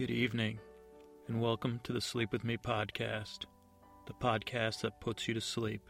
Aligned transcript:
Good 0.00 0.10
evening, 0.10 0.58
and 1.28 1.42
welcome 1.42 1.78
to 1.84 1.92
the 1.92 2.00
Sleep 2.00 2.32
With 2.32 2.42
Me 2.42 2.56
podcast, 2.56 3.40
the 4.06 4.14
podcast 4.14 4.80
that 4.80 4.98
puts 4.98 5.28
you 5.28 5.34
to 5.34 5.42
sleep. 5.42 5.82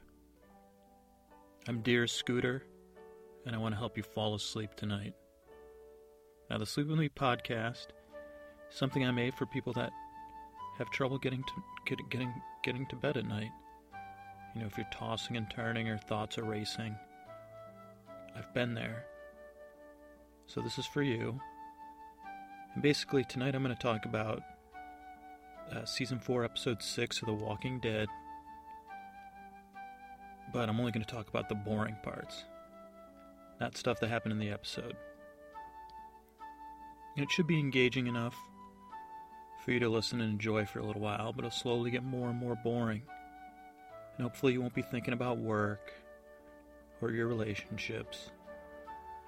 I'm 1.69 1.81
Dear 1.83 2.09
Scooter, 2.09 2.65
and 3.47 3.55
I 3.55 3.59
want 3.61 3.73
to 3.73 3.79
help 3.79 3.97
you 3.97 4.03
fall 4.03 4.35
asleep 4.35 4.75
tonight. 4.75 5.15
Now, 6.51 6.59
the 6.59 6.67
Sleep 6.67 6.89
With 6.89 6.99
Me 6.99 7.09
podcast 7.09 7.87
is 8.69 8.77
something 8.77 9.07
I 9.07 9.13
made 9.13 9.33
for 9.35 9.47
people 9.47 9.73
that 9.75 9.93
have 10.79 10.91
trouble 10.91 11.17
getting 11.17 11.45
to 11.45 11.53
get, 11.87 11.99
getting 12.11 12.35
getting 12.65 12.87
to 12.87 12.97
bed 12.97 13.17
at 13.17 13.29
night. 13.29 13.53
You 14.57 14.63
know, 14.63 14.67
if 14.67 14.77
you're 14.77 14.89
tossing 14.93 15.37
and 15.37 15.49
turning 15.49 15.89
or 15.89 15.99
thoughts 15.99 16.37
are 16.37 16.43
racing, 16.43 16.97
I've 18.37 18.53
been 18.55 18.75
there. 18.75 19.05
So 20.49 20.61
this 20.61 20.81
is 20.81 20.87
for 20.87 21.05
you. 21.05 21.41
And 22.75 22.83
basically, 22.83 23.25
tonight 23.25 23.55
I'm 23.55 23.63
going 23.63 23.75
to 23.75 23.83
talk 23.83 24.05
about 24.05 24.43
uh, 25.73 25.85
season 25.85 26.19
4, 26.19 26.45
episode 26.45 26.83
6 26.83 27.23
of 27.23 27.27
The 27.27 27.35
Walking 27.35 27.81
Dead. 27.81 28.09
But 30.53 30.69
I'm 30.69 30.79
only 30.79 30.93
going 30.93 31.05
to 31.05 31.13
talk 31.13 31.29
about 31.29 31.49
the 31.49 31.55
boring 31.55 31.97
parts, 32.03 32.45
not 33.61 33.77
stuff 33.77 34.01
that 34.01 34.09
happened 34.09 34.33
in 34.33 34.39
the 34.39 34.51
episode. 34.51 34.97
It 37.17 37.31
should 37.31 37.47
be 37.47 37.59
engaging 37.59 38.07
enough 38.07 38.37
for 39.65 39.73
you 39.73 39.81
to 39.81 39.89
listen 39.89 40.21
and 40.21 40.33
enjoy 40.33 40.65
for 40.65 40.79
a 40.79 40.87
little 40.87 41.03
while, 41.03 41.33
but 41.33 41.45
it'll 41.45 41.51
slowly 41.51 41.91
get 41.91 42.05
more 42.05 42.31
and 42.31 42.39
more 42.39 42.57
boring. 42.63 43.03
And 44.17 44.25
hopefully, 44.25 44.53
you 44.53 44.61
won't 44.61 44.75
be 44.75 44.83
thinking 44.83 45.13
about 45.13 45.39
work 45.39 45.93
or 47.01 47.11
your 47.11 47.27
relationships. 47.27 48.31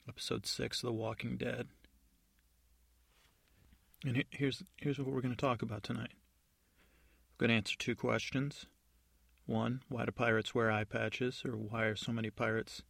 Episode 0.08 0.46
6 0.46 0.84
of 0.84 0.88
The 0.88 0.94
Walking 0.94 1.38
Dead. 1.38 1.68
And 4.06 4.24
here's 4.30 4.64
here's 4.78 5.00
what 5.00 5.08
we're 5.08 5.22
going 5.22 5.34
to 5.34 5.42
talk 5.42 5.64
about 5.64 5.82
tonight. 5.82 6.12
We're 7.34 7.48
going 7.48 7.50
to 7.50 7.56
answer 7.56 7.76
two 7.76 7.96
questions. 7.96 8.68
One, 9.48 9.82
why 9.90 10.06
do 10.06 10.12
pirates 10.12 10.54
wear 10.54 10.70
eye 10.72 10.84
patches, 10.84 11.42
or 11.44 11.58
why 11.58 11.86
are 11.86 11.96
so 11.96 12.12
many 12.12 12.30
pirates 12.30 12.84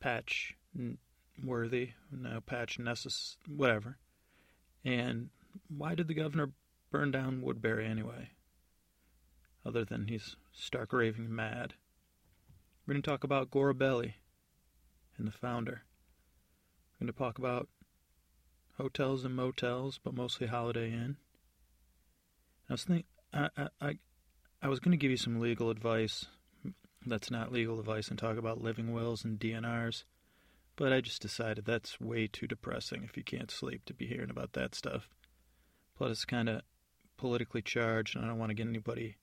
patch 0.00 0.56
worthy, 1.44 1.90
no 2.10 2.40
patch 2.40 2.78
necess, 2.78 3.36
whatever. 3.48 3.98
And 4.84 5.30
why 5.68 5.94
did 5.94 6.08
the 6.08 6.14
governor 6.14 6.50
burn 6.90 7.12
down 7.12 7.40
Woodbury 7.40 7.86
anyway? 7.86 8.30
Other 9.64 9.84
than 9.84 10.08
he's 10.08 10.34
stark 10.52 10.92
raving 10.92 11.32
mad. 11.32 11.74
We're 12.84 12.94
going 12.94 13.02
to 13.02 13.10
talk 13.10 13.22
about 13.22 13.50
Gorbelli 13.50 14.14
and 15.16 15.26
the 15.26 15.32
founder. 15.32 15.82
We're 16.98 17.06
going 17.06 17.12
to 17.12 17.18
talk 17.18 17.38
about 17.38 17.68
hotels 18.78 19.24
and 19.24 19.34
motels, 19.34 19.98
but 20.02 20.14
mostly 20.14 20.46
Holiday 20.46 20.92
Inn. 20.92 21.16
I 22.68 22.74
was 22.74 22.84
think 22.84 23.06
I 23.32 23.48
I 23.80 23.98
I 24.62 24.68
was 24.68 24.80
going 24.80 24.92
to 24.92 24.96
give 24.96 25.10
you 25.10 25.16
some 25.16 25.40
legal 25.40 25.70
advice. 25.70 26.26
That's 27.04 27.30
not 27.30 27.52
legal 27.52 27.78
advice, 27.78 28.08
and 28.08 28.18
talk 28.18 28.36
about 28.36 28.62
living 28.62 28.92
wills 28.92 29.24
and 29.24 29.38
DNRs. 29.38 30.04
But 30.74 30.92
I 30.92 31.00
just 31.00 31.22
decided 31.22 31.64
that's 31.64 32.00
way 32.00 32.26
too 32.26 32.46
depressing 32.46 33.04
if 33.04 33.16
you 33.16 33.24
can't 33.24 33.50
sleep 33.50 33.84
to 33.86 33.94
be 33.94 34.06
hearing 34.06 34.30
about 34.30 34.52
that 34.52 34.74
stuff. 34.74 35.08
Plus, 35.96 36.10
it's 36.10 36.24
kind 36.24 36.48
of 36.48 36.62
politically 37.16 37.62
charged, 37.62 38.14
and 38.14 38.24
I 38.24 38.28
don't 38.28 38.38
want 38.38 38.50
to 38.50 38.54
get 38.54 38.66
anybody 38.66 39.16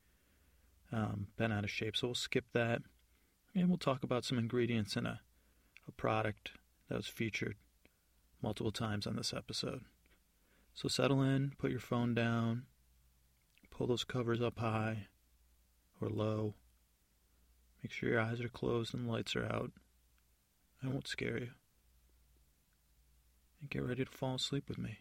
um, 0.91 1.27
bent 1.37 1.53
out 1.53 1.63
of 1.63 1.69
shape. 1.69 1.95
So 1.95 2.07
we'll 2.07 2.15
skip 2.15 2.45
that, 2.53 2.81
and 3.53 3.69
we'll 3.69 3.77
talk 3.77 4.03
about 4.03 4.25
some 4.25 4.39
ingredients 4.39 4.95
in 4.95 5.05
a, 5.05 5.19
a 5.87 5.91
product 5.91 6.51
that 6.89 6.95
was 6.95 7.07
featured 7.07 7.55
multiple 8.43 8.71
times 8.71 9.07
on 9.07 9.15
this 9.15 9.33
episode. 9.33 9.81
So 10.75 10.89
settle 10.89 11.21
in, 11.21 11.53
put 11.57 11.71
your 11.71 11.79
phone 11.79 12.13
down, 12.13 12.63
pull 13.71 13.87
those 13.87 14.03
covers 14.03 14.41
up 14.41 14.59
high 14.59 15.07
or 16.01 16.09
low. 16.09 16.55
Make 17.81 17.91
sure 17.91 18.09
your 18.09 18.21
eyes 18.21 18.41
are 18.41 18.49
closed 18.49 18.93
and 18.93 19.07
lights 19.07 19.35
are 19.35 19.45
out. 19.45 19.71
I 20.83 20.87
won't 20.87 21.07
scare 21.07 21.37
you. 21.37 21.49
And 23.61 23.69
get 23.69 23.83
ready 23.83 24.03
to 24.03 24.11
fall 24.11 24.35
asleep 24.35 24.65
with 24.67 24.77
me. 24.77 24.99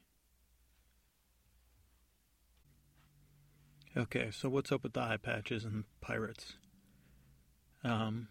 Okay, 3.96 4.30
so 4.30 4.48
what's 4.48 4.72
up 4.72 4.82
with 4.82 4.94
the 4.94 5.00
eye 5.00 5.18
patches 5.20 5.64
and 5.64 5.84
pirates? 6.00 6.54
Um, 7.84 8.28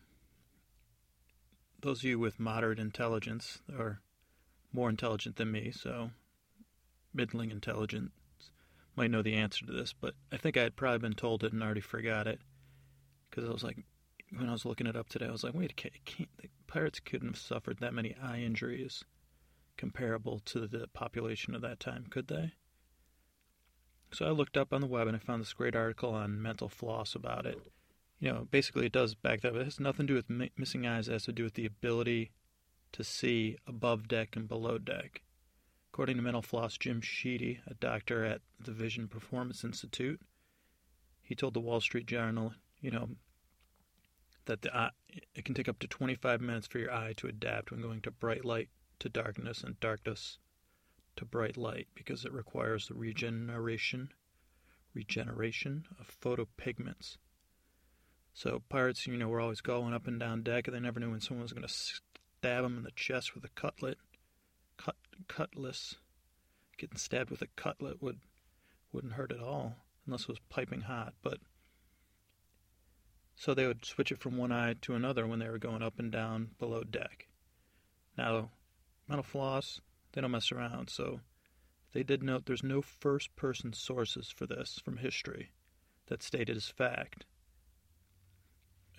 those 1.82 2.00
of 2.00 2.06
you 2.06 2.18
with 2.18 2.40
moderate 2.40 2.80
intelligence, 2.80 3.60
or 3.78 4.02
more 4.74 4.90
intelligent 4.90 5.36
than 5.36 5.52
me, 5.52 5.72
so 5.72 6.12
middling 7.14 7.52
intelligence 7.52 8.12
might 8.96 9.12
know 9.12 9.22
the 9.22 9.36
answer 9.36 9.66
to 9.66 9.72
this, 9.72 9.94
but 9.94 10.16
I 10.32 10.38
think 10.38 10.58
I 10.58 10.64
had 10.64 10.76
probably 10.76 11.00
been 11.00 11.14
told 11.14 11.44
it 11.44 11.54
and 11.54 11.64
already 11.64 11.82
forgot 11.82 12.28
it. 12.28 12.40
Because 13.30 13.50
I 13.50 13.54
was 13.54 13.64
like, 13.64 13.78
when 14.36 14.50
I 14.50 14.52
was 14.52 14.66
looking 14.66 14.88
it 14.88 14.96
up 14.96 15.10
today, 15.10 15.28
I 15.28 15.32
was 15.32 15.44
like, 15.44 15.54
wait, 15.54 15.76
can't, 15.78 15.94
the 16.42 16.50
pirates 16.68 17.00
couldn't 17.00 17.30
have 17.30 17.38
suffered 17.38 17.80
that 17.80 17.94
many 17.94 18.16
eye 18.22 18.40
injuries 18.40 19.04
comparable 19.78 20.40
to 20.46 20.68
the 20.68 20.88
population 20.94 21.56
of 21.56 21.62
that 21.62 21.80
time, 21.80 22.08
could 22.10 22.28
they? 22.28 22.54
So 24.12 24.26
I 24.26 24.32
looked 24.32 24.58
up 24.58 24.74
on 24.74 24.82
the 24.82 24.88
web 24.88 25.08
and 25.08 25.16
I 25.16 25.20
found 25.20 25.42
this 25.42 25.54
great 25.54 25.76
article 25.76 26.14
on 26.14 26.42
mental 26.42 26.68
floss 26.68 27.16
about 27.16 27.46
it. 27.46 27.58
You 28.20 28.32
know, 28.32 28.48
basically 28.52 28.86
it 28.86 28.92
does 28.92 29.16
back 29.16 29.42
that 29.42 29.50
up. 29.50 29.56
It 29.56 29.64
has 29.64 29.80
nothing 29.80 30.06
to 30.08 30.14
do 30.14 30.38
with 30.38 30.52
missing 30.58 30.86
eyes. 30.86 31.08
It 31.08 31.14
has 31.14 31.24
to 31.24 31.32
do 31.32 31.44
with 31.44 31.54
the 31.54 31.66
ability 31.66 32.32
to 32.94 33.04
see 33.04 33.58
above 33.68 34.08
deck 34.08 34.36
and 34.36 34.48
below 34.48 34.78
deck. 34.78 35.22
According 35.94 36.18
to 36.18 36.22
mental 36.22 36.42
floss 36.42 36.78
Jim 36.78 37.02
Sheedy, 37.02 37.60
a 37.68 37.74
doctor 37.74 38.24
at 38.24 38.42
the 38.60 38.72
Vision 38.72 39.08
Performance 39.08 39.64
Institute, 39.64 40.22
he 41.22 41.36
told 41.36 41.54
the 41.54 41.60
Wall 41.60 41.82
Street 41.82 42.06
Journal, 42.06 42.54
you 42.80 42.92
know, 42.92 43.10
that 44.46 44.62
the 44.62 44.76
eye, 44.76 44.92
it 45.36 45.46
can 45.46 45.56
take 45.56 45.70
up 45.70 45.80
to 45.80 45.88
25 45.88 46.42
minutes 46.42 46.68
for 46.68 46.80
your 46.80 46.92
eye 46.92 47.14
to 47.18 47.28
adapt 47.28 47.72
when 47.72 47.82
going 47.82 48.02
to 48.02 48.12
bright 48.12 48.46
light 48.46 48.70
to 49.00 49.10
darkness 49.10 49.64
and 49.64 49.80
darkness 49.80 50.38
to 51.16 51.26
bright 51.26 51.58
light 51.58 51.88
because 51.94 52.26
it 52.26 52.32
requires 52.32 52.88
the 52.88 52.94
regeneration 52.94 54.10
regeneration 54.94 55.86
of 56.00 56.20
photopigments. 56.22 57.18
So 58.34 58.62
pirates, 58.70 59.08
you 59.08 59.18
know, 59.18 59.28
were 59.28 59.40
always 59.40 59.62
going 59.62 59.94
up 59.94 60.08
and 60.08 60.20
down 60.20 60.44
deck, 60.44 60.68
and 60.68 60.76
they 60.76 60.80
never 60.80 61.00
knew 61.00 61.12
when 61.12 61.22
someone 61.22 61.44
was 61.44 61.54
going 61.54 61.68
to 61.68 61.74
stab 62.42 62.66
him 62.66 62.78
in 62.78 62.84
the 62.84 62.92
chest 62.96 63.36
with 63.36 63.44
a 63.46 63.50
cutlet, 63.50 64.00
cut 64.76 64.96
cutlass. 65.28 65.98
Getting 66.76 66.98
stabbed 66.98 67.30
with 67.30 67.44
a 67.44 67.48
cutlet 67.56 68.02
would 68.02 68.20
wouldn't 68.92 69.14
hurt 69.14 69.32
at 69.32 69.40
all 69.40 69.76
unless 70.08 70.24
it 70.24 70.30
was 70.30 70.40
piping 70.50 70.82
hot. 70.82 71.14
But 71.22 71.38
so 73.36 73.54
they 73.54 73.68
would 73.68 73.86
switch 73.86 74.12
it 74.12 74.18
from 74.18 74.38
one 74.38 74.52
eye 74.52 74.74
to 74.82 74.96
another 74.96 75.28
when 75.28 75.38
they 75.38 75.50
were 75.50 75.60
going 75.60 75.84
up 75.84 76.00
and 76.00 76.12
down 76.12 76.50
below 76.58 76.84
deck. 76.84 77.28
Now, 78.18 78.50
mental 79.08 79.24
floss, 79.24 79.80
they 80.14 80.22
don't 80.22 80.32
mess 80.32 80.52
around, 80.52 80.90
so 80.90 81.20
they 81.94 82.02
did 82.02 82.24
note 82.24 82.48
there's 82.48 82.64
no 82.64 82.82
first 82.82 83.36
person 83.36 83.72
sources 83.72 84.32
for 84.36 84.48
this 84.48 84.82
from 84.84 84.98
history 84.98 85.52
that 86.08 86.24
stated 86.24 86.58
as 86.58 86.70
fact. 86.70 87.26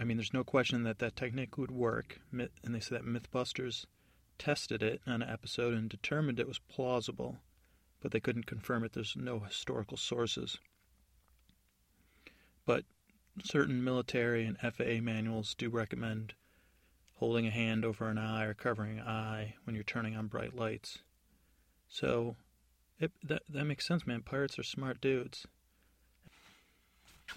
I 0.03 0.05
mean, 0.05 0.19
there's 0.19 0.35
no 0.35 0.45
question 0.45 0.83
that 0.83 0.99
that 0.99 1.17
technique 1.17 1.57
would 1.57 1.71
work, 1.71 2.21
and 2.31 2.51
they 2.65 2.81
say 2.81 2.97
that 2.97 3.07
Mythbusters 3.07 3.87
tested 4.37 4.83
it 4.83 5.01
on 5.07 5.23
an 5.23 5.31
episode 5.31 5.73
and 5.73 5.89
determined 5.89 6.39
it 6.41 6.49
was 6.49 6.59
plausible 6.59 7.39
but 8.03 8.11
they 8.11 8.21
couldn't 8.21 8.47
confirm 8.47 8.85
it. 8.85 8.93
There's 8.93 9.17
no 9.17 9.39
historical 9.39 9.97
sources. 9.97 10.59
But 12.67 12.85
certain 13.43 13.83
military 13.83 14.45
and 14.45 14.59
FAA 14.59 15.01
manuals 15.01 15.55
do 15.55 15.71
recommend 15.71 16.35
holding 17.15 17.47
a 17.47 17.51
hand 17.51 17.85
over 17.85 18.09
an 18.09 18.19
eye 18.19 18.45
or 18.45 18.55
covering 18.55 18.99
an 18.99 19.07
eye 19.07 19.55
when 19.65 19.77
you're 19.77 19.85
turning 19.85 20.17
on 20.17 20.27
bright 20.27 20.55
lights. 20.55 20.99
So 21.89 22.37
it, 22.99 23.13
that 23.23 23.43
that 23.49 23.65
makes 23.65 23.87
sense, 23.87 24.07
man. 24.07 24.23
Pirates 24.23 24.59
are 24.59 24.65
smart 24.65 25.01
dudes. 25.01 25.47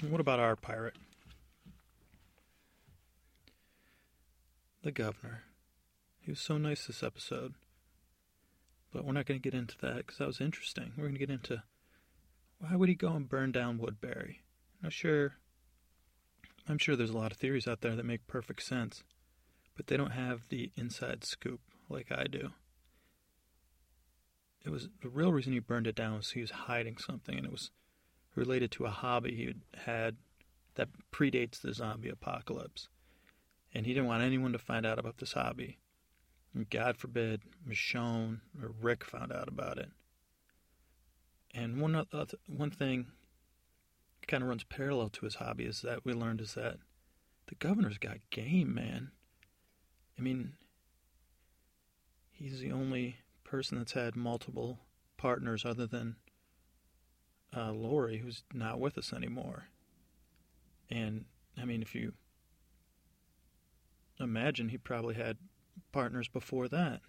what 0.09 0.21
about 0.21 0.39
our 0.39 0.55
pirate? 0.55 0.95
The 4.85 4.91
governor. 4.91 5.41
He 6.19 6.29
was 6.29 6.39
so 6.39 6.59
nice 6.59 6.85
this 6.85 7.01
episode. 7.01 7.55
But 8.93 9.03
we're 9.03 9.13
not 9.13 9.25
going 9.25 9.41
to 9.41 9.43
get 9.43 9.57
into 9.57 9.75
that 9.81 9.97
because 9.97 10.19
that 10.19 10.27
was 10.27 10.39
interesting. 10.39 10.91
We're 10.95 11.05
going 11.05 11.15
to 11.15 11.19
get 11.19 11.31
into 11.31 11.63
why 12.59 12.75
would 12.75 12.87
he 12.87 12.93
go 12.93 13.13
and 13.13 13.27
burn 13.27 13.51
down 13.51 13.79
Woodbury? 13.79 14.43
Now, 14.83 14.89
sure, 14.89 15.37
I'm 16.69 16.77
sure 16.77 16.95
there's 16.95 17.09
a 17.09 17.17
lot 17.17 17.31
of 17.31 17.39
theories 17.39 17.67
out 17.67 17.81
there 17.81 17.95
that 17.95 18.05
make 18.05 18.27
perfect 18.27 18.61
sense, 18.61 19.01
but 19.75 19.87
they 19.87 19.97
don't 19.97 20.11
have 20.11 20.49
the 20.49 20.71
inside 20.77 21.23
scoop 21.23 21.61
like 21.89 22.11
I 22.11 22.25
do. 22.25 22.51
It 24.63 24.69
was 24.69 24.89
the 25.01 25.09
real 25.09 25.33
reason 25.33 25.53
he 25.53 25.59
burned 25.59 25.87
it 25.87 25.95
down 25.95 26.17
was 26.17 26.29
he 26.29 26.41
was 26.41 26.51
hiding 26.51 26.97
something, 26.97 27.35
and 27.35 27.47
it 27.47 27.51
was 27.51 27.71
related 28.35 28.69
to 28.73 28.85
a 28.85 28.91
hobby 28.91 29.33
he 29.33 29.55
had 29.85 30.17
that 30.75 30.89
predates 31.11 31.59
the 31.59 31.73
zombie 31.73 32.09
apocalypse. 32.09 32.87
And 33.75 33.85
he 33.85 33.93
didn't 33.93 34.07
want 34.07 34.23
anyone 34.23 34.53
to 34.53 34.57
find 34.57 34.85
out 34.85 34.97
about 34.97 35.17
this 35.17 35.33
hobby. 35.33 35.77
And 36.53 36.69
God 36.69 36.95
forbid 36.95 37.41
Michonne 37.67 38.39
or 38.63 38.71
Rick 38.81 39.03
found 39.03 39.33
out 39.33 39.49
about 39.49 39.77
it. 39.77 39.89
And 41.53 41.81
one 41.81 41.93
other, 41.93 42.25
one 42.47 42.71
thing 42.71 43.07
kind 44.27 44.41
of 44.41 44.49
runs 44.49 44.63
parallel 44.63 45.09
to 45.09 45.25
his 45.25 45.35
hobby 45.35 45.65
is 45.65 45.81
that 45.81 46.05
we 46.05 46.13
learned 46.13 46.39
is 46.39 46.53
that 46.55 46.77
the 47.47 47.55
governor's 47.55 47.97
got 47.97 48.17
game, 48.29 48.73
man. 48.73 49.11
I 50.17 50.21
mean, 50.21 50.53
he's 52.31 52.61
the 52.61 52.71
only 52.71 53.17
person 53.43 53.77
that's 53.77 53.91
had 53.91 54.15
multiple 54.15 54.79
partners 55.17 55.65
other 55.65 55.85
than 55.85 56.15
uh, 57.55 57.71
Lori, 57.71 58.19
who's 58.19 58.43
not 58.53 58.79
with 58.79 58.97
us 58.97 59.11
anymore. 59.11 59.67
And 60.89 61.25
I 61.61 61.65
mean, 61.65 61.81
if 61.81 61.93
you 61.93 62.13
imagine, 64.19 64.69
he 64.69 64.77
probably 64.77 65.15
had 65.15 65.37
partners 65.91 66.27
before 66.27 66.67
that. 66.69 67.01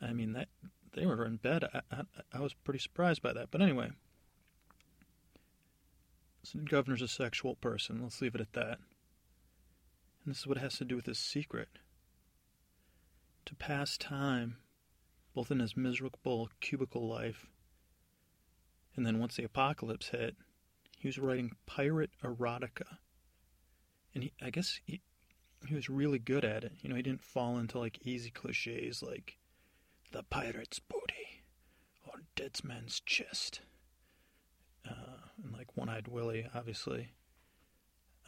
I 0.00 0.12
mean 0.12 0.32
that 0.32 0.48
they 0.94 1.06
were 1.06 1.24
in 1.24 1.36
bed. 1.36 1.64
I, 1.72 1.80
I, 1.90 2.02
I 2.32 2.40
was 2.40 2.54
pretty 2.54 2.80
surprised 2.80 3.22
by 3.22 3.32
that. 3.32 3.50
But 3.50 3.62
anyway, 3.62 3.90
so 6.42 6.58
the 6.58 6.64
governor's 6.64 7.02
a 7.02 7.08
sexual 7.08 7.54
person. 7.56 8.02
Let's 8.02 8.20
leave 8.20 8.34
it 8.34 8.40
at 8.40 8.52
that. 8.54 8.78
And 10.24 10.34
this 10.34 10.38
is 10.38 10.46
what 10.46 10.56
it 10.56 10.62
has 10.62 10.78
to 10.78 10.84
do 10.84 10.96
with 10.96 11.06
his 11.06 11.18
secret. 11.18 11.68
To 13.46 13.54
pass 13.54 13.96
time, 13.96 14.56
both 15.34 15.50
in 15.50 15.60
his 15.60 15.76
miserable 15.76 16.48
cubicle 16.60 17.08
life, 17.08 17.46
and 18.96 19.06
then 19.06 19.18
once 19.18 19.36
the 19.36 19.44
apocalypse 19.44 20.08
hit, 20.08 20.34
he 20.98 21.06
was 21.06 21.18
writing 21.18 21.52
pirate 21.66 22.10
erotica. 22.24 22.98
And 24.14 24.24
he, 24.24 24.32
I 24.40 24.50
guess 24.50 24.80
he, 24.86 25.02
he 25.64 25.74
was 25.74 25.88
really 25.88 26.18
good 26.18 26.44
at 26.44 26.64
it. 26.64 26.72
You 26.82 26.90
know, 26.90 26.96
he 26.96 27.02
didn't 27.02 27.24
fall 27.24 27.58
into 27.58 27.78
like 27.78 28.06
easy 28.06 28.30
cliches 28.30 29.02
like 29.02 29.38
the 30.12 30.22
pirate's 30.22 30.78
booty 30.78 31.42
or 32.06 32.20
dead 32.34 32.58
man's 32.64 33.00
chest. 33.00 33.60
Uh, 34.88 35.28
and 35.42 35.52
like 35.52 35.76
One 35.76 35.88
Eyed 35.88 36.08
Willie, 36.08 36.46
obviously. 36.54 37.08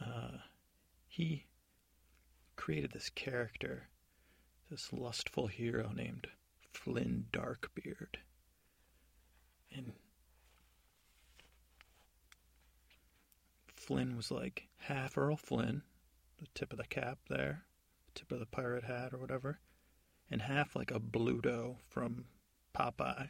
Uh, 0.01 0.37
he 1.07 1.45
created 2.55 2.91
this 2.91 3.09
character, 3.09 3.87
this 4.69 4.91
lustful 4.91 5.47
hero 5.47 5.91
named 5.95 6.27
Flynn 6.73 7.25
Darkbeard. 7.31 8.17
And 9.75 9.93
Flynn 13.73 14.15
was 14.15 14.29
like 14.31 14.67
half 14.77 15.17
Errol 15.17 15.37
Flynn, 15.37 15.83
the 16.39 16.47
tip 16.53 16.71
of 16.71 16.77
the 16.77 16.85
cap 16.85 17.19
there, 17.29 17.63
tip 18.15 18.31
of 18.31 18.39
the 18.39 18.45
pirate 18.45 18.85
hat 18.85 19.13
or 19.13 19.17
whatever, 19.17 19.59
and 20.29 20.41
half 20.41 20.75
like 20.75 20.91
a 20.91 20.99
Bluto 20.99 21.77
from 21.89 22.25
Popeye. 22.75 23.29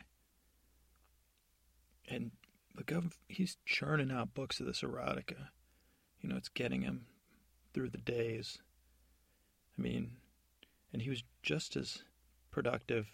And 2.08 2.32
the 2.76 2.84
gov 2.84 3.14
he's 3.28 3.58
churning 3.66 4.12
out 4.12 4.34
books 4.34 4.60
of 4.60 4.66
this 4.66 4.82
erotica. 4.82 5.50
You 6.22 6.30
know, 6.30 6.38
it's 6.38 6.50
getting 6.50 6.82
him 6.82 7.06
through 7.74 7.90
the 7.90 7.98
days. 7.98 8.60
I 9.78 9.82
mean, 9.82 10.18
and 10.92 11.02
he 11.02 11.10
was 11.10 11.24
just 11.44 11.76
as 11.76 12.04
productive 12.52 13.08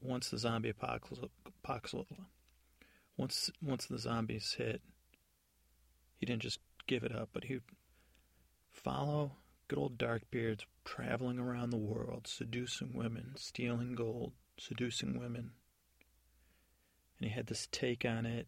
once 0.00 0.30
the 0.30 0.38
zombie 0.38 0.68
apocalypse, 0.70 2.12
once 3.16 3.50
once 3.62 3.86
the 3.86 3.98
zombies 3.98 4.54
hit. 4.58 4.82
He 6.18 6.26
didn't 6.26 6.42
just 6.42 6.60
give 6.86 7.04
it 7.04 7.14
up, 7.14 7.30
but 7.32 7.44
he 7.44 7.60
follow 8.82 9.32
good 9.68 9.78
old 9.78 9.98
Darkbeards 9.98 10.64
traveling 10.84 11.38
around 11.38 11.70
the 11.70 11.76
world, 11.76 12.26
seducing 12.26 12.92
women, 12.94 13.32
stealing 13.36 13.94
gold, 13.94 14.32
seducing 14.58 15.18
women. 15.18 15.50
And 17.18 17.28
he 17.28 17.34
had 17.34 17.46
this 17.46 17.66
take 17.72 18.04
on 18.04 18.26
it 18.26 18.46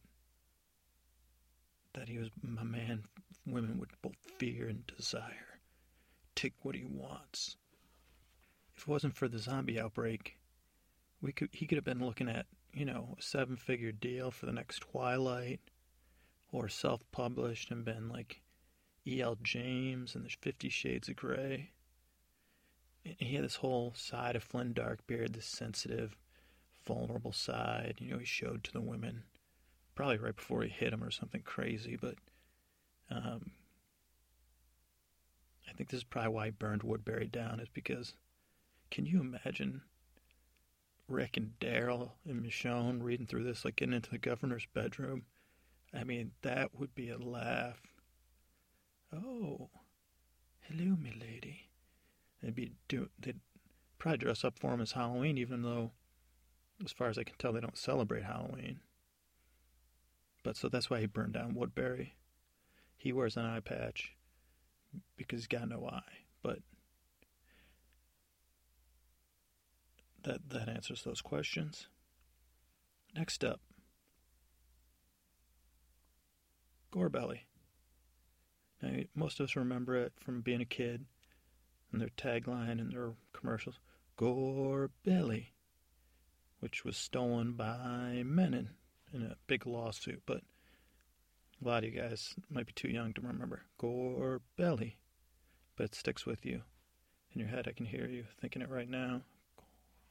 that 1.95 2.09
he 2.09 2.19
was 2.19 2.31
a 2.61 2.65
man 2.65 3.05
women 3.47 3.79
would 3.79 3.91
both 4.03 4.17
fear 4.37 4.69
and 4.69 4.87
desire. 4.87 5.61
Take 6.35 6.55
what 6.63 6.75
he 6.75 6.85
wants. 6.85 7.57
If 8.77 8.83
it 8.83 8.89
wasn't 8.89 9.17
for 9.17 9.27
the 9.27 9.39
zombie 9.39 9.81
outbreak, 9.81 10.39
we 11.21 11.33
could 11.33 11.49
he 11.53 11.67
could 11.67 11.77
have 11.77 11.85
been 11.85 12.05
looking 12.05 12.29
at, 12.29 12.47
you 12.73 12.85
know, 12.85 13.17
a 13.19 13.23
seven 13.23 13.57
figure 13.57 13.91
deal 13.91 14.31
for 14.31 14.47
the 14.47 14.53
next 14.53 14.81
Twilight 14.81 15.61
or 16.53 16.69
self 16.69 17.03
published 17.11 17.73
and 17.73 17.85
been 17.85 18.09
like 18.09 18.43
E.L. 19.07 19.39
James 19.43 20.15
and 20.15 20.25
there's 20.25 20.37
Fifty 20.41 20.69
Shades 20.69 21.09
of 21.09 21.17
Grey. 21.17 21.71
He 23.05 23.35
had 23.35 23.45
this 23.45 23.57
whole 23.57 23.95
side 23.97 24.37
of 24.37 24.43
Flynn 24.43 24.75
Darkbeard, 24.75 25.33
this 25.33 25.47
sensitive, 25.47 26.17
vulnerable 26.87 27.33
side. 27.33 27.97
You 28.01 28.13
know, 28.13 28.19
he 28.19 28.25
showed 28.25 28.65
to 28.65 28.73
the 28.73 28.81
women, 28.81 29.23
probably 29.95 30.19
right 30.19 30.37
before 30.37 30.63
he 30.63 30.69
hit 30.69 30.93
him 30.93 31.03
or 31.03 31.11
something 31.11 31.43
crazy. 31.43 31.97
But 31.99 32.17
um, 33.11 33.53
I 35.69 35.73
think 35.73 35.89
this 35.89 35.99
is 35.99 36.05
probably 36.05 36.33
why 36.33 36.45
he 36.47 36.51
burned 36.51 36.83
Woodbury 36.83 37.29
down, 37.29 37.61
is 37.61 37.69
because 37.73 38.15
can 38.91 39.07
you 39.07 39.21
imagine 39.21 39.83
Rick 41.09 41.37
and 41.37 41.53
Daryl 41.61 42.13
and 42.27 42.43
Michonne 42.43 43.03
reading 43.03 43.27
through 43.27 43.45
this, 43.45 43.65
like 43.65 43.77
getting 43.77 43.95
into 43.95 44.11
the 44.11 44.19
governor's 44.19 44.67
bedroom? 44.75 45.25
I 45.95 46.05
mean, 46.05 46.33
that 46.43 46.79
would 46.79 46.95
be 46.95 47.09
a 47.11 47.19
laugh. 47.19 47.81
Oh, 49.13 49.71
hello, 50.61 50.97
milady. 51.01 51.71
They'd 52.43 52.55
be 52.55 52.73
do 52.89 53.09
they'd 53.19 53.41
probably 53.99 54.19
dress 54.19 54.45
up 54.45 54.59
for 54.59 54.73
him 54.73 54.81
as 54.81 54.93
Halloween, 54.93 55.39
even 55.39 55.63
though, 55.63 55.93
as 56.85 56.93
far 56.93 57.09
as 57.09 57.19
I 57.19 57.25
can 57.25 57.37
tell, 57.39 57.53
they 57.53 57.61
don't 57.61 57.77
celebrate 57.79 58.25
Halloween. 58.25 58.81
But 60.45 60.57
so 60.57 60.69
that's 60.69 60.91
why 60.91 61.01
he 61.01 61.07
burned 61.07 61.33
down 61.35 61.55
Woodbury. 61.55 62.15
He 62.97 63.13
wears 63.13 63.37
an 63.37 63.45
eye 63.45 63.61
patch 63.61 64.15
because 65.17 65.41
he's 65.41 65.47
got 65.47 65.69
no 65.69 65.89
eye. 65.89 66.03
But 66.43 66.59
that 70.23 70.51
that 70.51 70.69
answers 70.69 71.03
those 71.03 71.23
questions. 71.23 71.89
Next 73.15 73.43
up, 73.43 73.61
Gorbelli. 76.93 77.48
Most 79.15 79.41
of 79.41 79.45
us 79.45 79.57
remember 79.57 79.97
it 79.97 80.13
from 80.21 80.41
being 80.41 80.61
a 80.61 80.67
kid 80.67 81.05
and 81.93 82.01
their 82.01 82.11
tagline 82.17 82.81
and 82.81 82.93
their 82.93 83.13
commercials 83.33 83.79
Gore 84.17 84.91
Belly, 85.05 85.53
which 86.61 86.85
was 86.85 86.97
stolen 86.97 87.53
by 87.53 88.23
Mennen 88.25 88.69
in 89.13 89.23
a 89.23 89.37
big 89.47 89.67
lawsuit. 89.67 90.23
But 90.27 90.43
a 91.63 91.69
lot 91.69 91.85
of 91.85 91.93
you 91.93 92.01
guys 92.01 92.35
might 92.51 92.67
be 92.67 92.73
too 92.73 92.89
young 92.89 93.13
to 93.15 93.21
remember 93.21 93.63
Gore 93.79 94.41
Belly, 94.57 94.99
but 95.77 95.85
it 95.85 95.95
sticks 95.95 96.27
with 96.27 96.45
you. 96.45 96.63
In 97.33 97.41
your 97.41 97.49
head, 97.49 97.69
I 97.69 97.73
can 97.73 97.87
hear 97.87 98.07
you 98.07 98.25
thinking 98.41 98.63
it 98.63 98.71
right 98.71 98.89
now. 98.89 99.23
Gore 99.57 99.69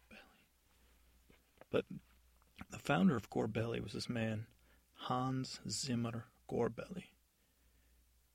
Belly. 0.09 0.21
But 1.69 1.86
the 2.69 2.79
founder 2.79 3.15
of 3.15 3.29
Gorbelli 3.29 3.81
was 3.81 3.93
this 3.93 4.09
man, 4.09 4.47
Hans 4.93 5.59
Zimmer 5.69 6.25
Gorbelli. 6.50 7.05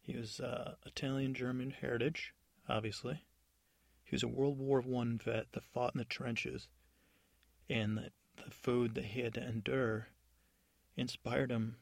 He 0.03 0.17
was 0.17 0.41
uh, 0.41 0.75
Italian 0.85 1.33
German 1.33 1.71
heritage, 1.71 2.35
obviously. 2.69 3.25
He 4.03 4.15
was 4.15 4.25
a 4.25 4.29
World 4.29 4.59
War 4.59 4.81
One 4.81 5.17
vet 5.17 5.53
that 5.53 5.65
fought 5.65 5.95
in 5.95 5.99
the 5.99 6.05
trenches, 6.05 6.69
and 7.71 7.97
that 7.97 8.13
the 8.37 8.51
food 8.51 8.95
that 8.97 9.05
he 9.05 9.21
had 9.21 9.35
to 9.35 9.47
endure 9.47 10.09
inspired 10.97 11.51
him 11.51 11.77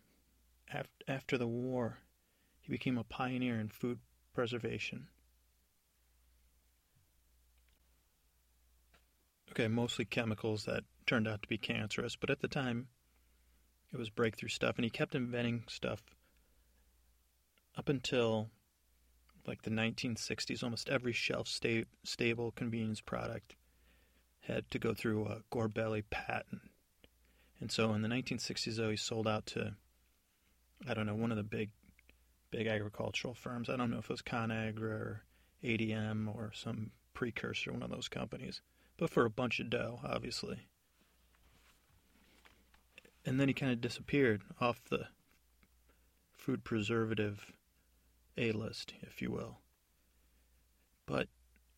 after 1.09 1.39
the 1.39 1.47
war. 1.47 1.99
He 2.61 2.71
became 2.71 2.99
a 2.99 3.05
pioneer 3.05 3.59
in 3.59 3.69
food 3.69 3.99
preservation. 4.35 5.09
Okay, 9.51 9.67
mostly 9.67 10.05
chemicals 10.05 10.67
that 10.67 10.85
turned 11.07 11.27
out 11.27 11.43
to 11.43 11.49
be 11.49 11.59
cancerous, 11.59 12.17
but 12.17 12.31
at 12.31 12.41
the 12.41 12.49
time 12.49 12.89
it 13.93 13.97
was 13.97 14.11
breakthrough 14.11 14.51
stuff, 14.51 14.77
and 14.77 14.85
he 14.85 14.91
kept 14.91 15.15
inventing 15.15 15.65
stuff 15.69 16.03
up 17.81 17.89
until 17.89 18.51
like 19.47 19.63
the 19.63 19.71
1960s. 19.71 20.63
Almost 20.63 20.91
every 20.91 21.15
shelf 21.15 21.49
sta- 21.49 21.87
stable 22.05 22.51
convenience 22.51 23.01
product 23.01 23.57
had 24.43 24.71
to 24.71 24.79
go 24.79 24.93
through 24.93 25.25
a 25.25 25.41
Gorbelli 25.51 26.05
patent. 26.11 26.61
And 27.59 27.73
so 27.73 27.95
in 27.95 28.03
the 28.03 28.09
1960s, 28.09 28.77
though, 28.77 28.91
he 28.91 28.97
sold 28.97 29.27
out 29.27 29.47
to, 29.47 29.77
I 30.87 30.93
don't 30.93 31.07
know, 31.07 31.15
one 31.15 31.31
of 31.31 31.39
the 31.39 31.43
big, 31.43 31.71
big 32.51 32.67
agricultural 32.67 33.33
firms. 33.33 33.71
I 33.71 33.77
don't 33.77 33.91
know 33.91 33.99
if 33.99 34.05
it 34.05 34.11
was 34.11 34.21
ConAgra 34.21 34.83
or 34.83 35.23
ADM 35.65 36.35
or 36.35 36.53
some 36.55 36.91
precursor, 37.15 37.73
one 37.73 37.83
of 37.83 37.91
those 37.91 38.09
companies, 38.09 38.61
but 38.99 39.09
for 39.09 39.25
a 39.25 39.31
bunch 39.31 39.59
of 39.59 39.71
dough, 39.71 40.01
obviously. 40.05 40.59
And 43.25 43.41
then 43.41 43.49
he 43.49 43.55
kind 43.55 43.73
of 43.73 43.81
disappeared 43.81 44.43
off 44.61 44.85
the 44.91 45.07
food 46.37 46.63
preservative 46.63 47.53
A 48.37 48.53
list, 48.53 48.95
if 49.03 49.21
you 49.21 49.31
will. 49.31 49.59
But 51.07 51.29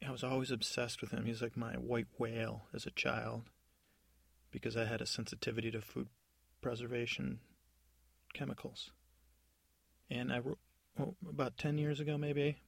I 0.07 0.11
was 0.11 0.25
always 0.25 0.51
obsessed 0.51 1.01
with 1.01 1.11
him. 1.11 1.25
He's 1.25 1.43
like 1.43 1.57
my 1.57 1.75
white 1.75 2.09
whale 2.19 2.67
as 2.75 2.87
a 2.87 2.91
child 2.91 3.51
because 4.51 4.77
I 4.77 4.85
had 4.85 5.01
a 5.01 5.07
sensitivity 5.07 5.71
to 5.71 5.81
food 5.81 6.09
preservation 6.61 7.41
chemicals. 8.35 8.91
And 10.11 10.33
I 10.33 10.39
wrote, 10.39 10.59
well, 10.99 11.17
about 11.29 11.57
10 11.57 11.79
years 11.79 12.01
ago, 12.01 12.19
maybe, 12.19 12.59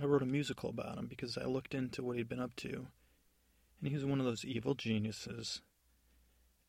I 0.00 0.04
wrote 0.04 0.22
a 0.22 0.26
musical 0.26 0.70
about 0.70 0.98
him 0.98 1.06
because 1.06 1.38
I 1.38 1.44
looked 1.44 1.74
into 1.74 2.02
what 2.02 2.16
he'd 2.16 2.28
been 2.28 2.40
up 2.40 2.54
to. 2.56 2.88
And 3.80 3.88
he 3.88 3.94
was 3.94 4.04
one 4.04 4.20
of 4.20 4.26
those 4.26 4.44
evil 4.44 4.74
geniuses. 4.74 5.62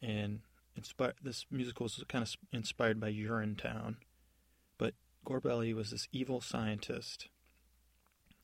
And 0.02 0.42
inspired, 0.76 1.16
this 1.22 1.46
musical 1.52 1.84
was 1.84 2.02
kind 2.08 2.24
of 2.24 2.36
inspired 2.54 3.00
by 3.00 3.12
Urinetown. 3.12 3.96
Gorbelli 5.28 5.74
was 5.74 5.92
this 5.92 6.08
evil 6.14 6.40
scientist 6.40 7.28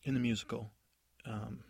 in 0.04 0.14
the 0.16 0.20
musical 0.20 0.72
um, 1.26 1.64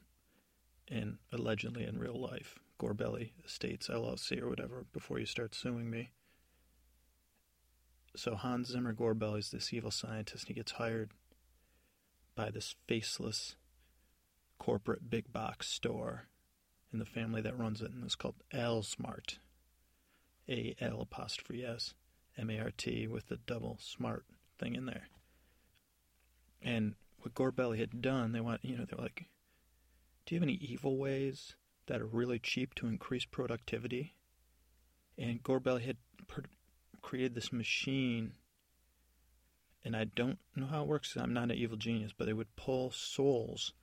and 0.90 1.18
allegedly 1.32 1.86
in 1.86 2.00
real 2.00 2.20
life, 2.20 2.58
Gorbelli 2.80 3.32
Estates 3.46 3.90
LLC 3.90 4.42
or 4.42 4.50
whatever, 4.50 4.86
before 4.92 5.20
you 5.20 5.28
start 5.28 5.54
suing 5.54 5.92
me. 5.92 6.10
So 8.16 8.34
Hans 8.34 8.70
Zimmer 8.70 8.94
Gorbelli 8.94 9.40
is 9.40 9.52
this 9.52 9.72
evil 9.72 9.92
scientist. 9.92 10.46
and 10.46 10.48
He 10.48 10.54
gets 10.56 10.74
hired 10.74 11.12
by 12.36 12.50
this 12.50 12.76
faceless 12.88 13.56
corporate 14.58 15.12
big 15.12 15.32
box 15.32 15.70
store 15.70 16.28
in 16.92 16.98
the 16.98 17.06
family 17.06 17.42
that 17.42 17.58
runs 17.58 17.82
it, 17.82 17.92
and 17.92 18.04
it's 18.04 18.16
called 18.16 18.42
L 18.52 18.82
Smart, 18.82 19.38
A 20.50 20.76
L 20.80 21.02
apostrophe 21.02 21.64
S 21.64 21.94
M 22.36 22.50
A 22.50 22.60
R 22.60 22.72
T 22.76 23.08
with 23.08 23.28
the 23.28 23.38
double 23.38 23.78
smart 23.80 24.26
in 24.72 24.86
there. 24.86 25.10
And 26.62 26.96
what 27.20 27.36
Gorbelli 27.36 27.80
had 27.80 28.02
done, 28.02 28.32
they 28.32 28.40
want 28.40 28.64
you 28.64 28.78
know, 28.78 28.86
they're 28.86 29.04
like, 29.04 29.28
do 30.26 30.36
you 30.36 30.40
have 30.40 30.48
any 30.48 30.58
evil 30.62 30.98
ways 30.98 31.56
that 31.88 32.02
are 32.02 32.06
really 32.06 32.40
cheap 32.40 32.74
to 32.76 32.88
increase 32.88 33.26
productivity? 33.26 34.16
And 35.18 35.44
Gorbelli 35.44 35.82
had 35.82 35.98
per- 36.28 36.44
created 37.02 37.36
this 37.36 37.52
machine, 37.52 38.34
and 39.84 39.96
I 39.96 40.06
don't 40.06 40.40
know 40.56 40.66
how 40.66 40.84
it 40.84 40.88
works. 40.88 41.16
I'm 41.18 41.34
not 41.34 41.52
an 41.52 41.58
evil 41.58 41.78
genius, 41.78 42.14
but 42.18 42.26
they 42.26 42.34
would 42.34 42.56
pull 42.56 42.92
souls 42.92 43.74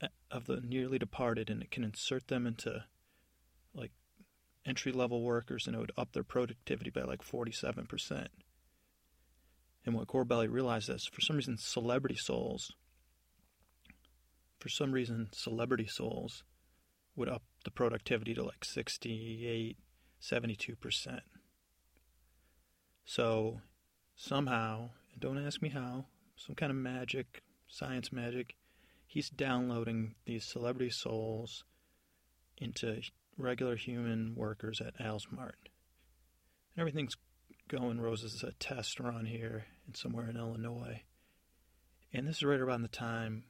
uh, 0.00 0.08
of 0.30 0.46
the 0.46 0.60
nearly 0.60 0.98
departed, 0.98 1.50
and 1.50 1.62
it 1.62 1.70
can 1.70 1.84
insert 1.84 2.28
them 2.28 2.46
into 2.46 2.84
like 3.74 3.92
entry 4.64 4.92
level 4.92 5.22
workers, 5.22 5.66
and 5.66 5.74
it 5.74 5.80
would 5.80 5.92
up 5.96 6.12
their 6.12 6.24
productivity 6.24 6.90
by 6.90 7.02
like 7.02 7.22
47%. 7.22 8.28
And 9.86 9.94
what 9.94 10.08
Gorbelli 10.08 10.50
realized 10.50 10.90
is 10.90 11.06
for 11.06 11.20
some 11.20 11.36
reason, 11.36 11.56
celebrity 11.56 12.16
souls 12.16 12.72
for 14.60 14.68
some 14.68 14.92
reason, 14.92 15.28
celebrity 15.32 15.86
souls 15.86 16.44
would 17.16 17.28
up 17.28 17.42
the 17.64 17.70
productivity 17.70 18.34
to 18.34 18.44
like 18.44 18.64
68, 18.64 19.76
72%. 20.22 21.20
So 23.04 23.60
somehow, 24.14 24.90
and 25.12 25.20
don't 25.20 25.44
ask 25.44 25.62
me 25.62 25.70
how, 25.70 26.06
some 26.36 26.54
kind 26.54 26.70
of 26.70 26.76
magic, 26.76 27.42
science 27.66 28.12
magic, 28.12 28.54
he's 29.06 29.30
downloading 29.30 30.14
these 30.26 30.44
celebrity 30.44 30.90
souls 30.90 31.64
into 32.58 33.00
regular 33.38 33.76
human 33.76 34.34
workers 34.36 34.80
at 34.80 34.98
Alsmart. 34.98 35.56
And 36.74 36.78
everything's 36.78 37.16
going 37.70 38.00
roses 38.00 38.34
as 38.34 38.42
a 38.42 38.52
test 38.52 38.98
run 38.98 39.24
here 39.26 39.64
and 39.86 39.96
somewhere 39.96 40.28
in 40.28 40.36
Illinois. 40.36 41.02
And 42.12 42.26
this 42.26 42.38
is 42.38 42.42
right 42.42 42.58
around 42.58 42.82
the 42.82 42.88
time 42.88 43.44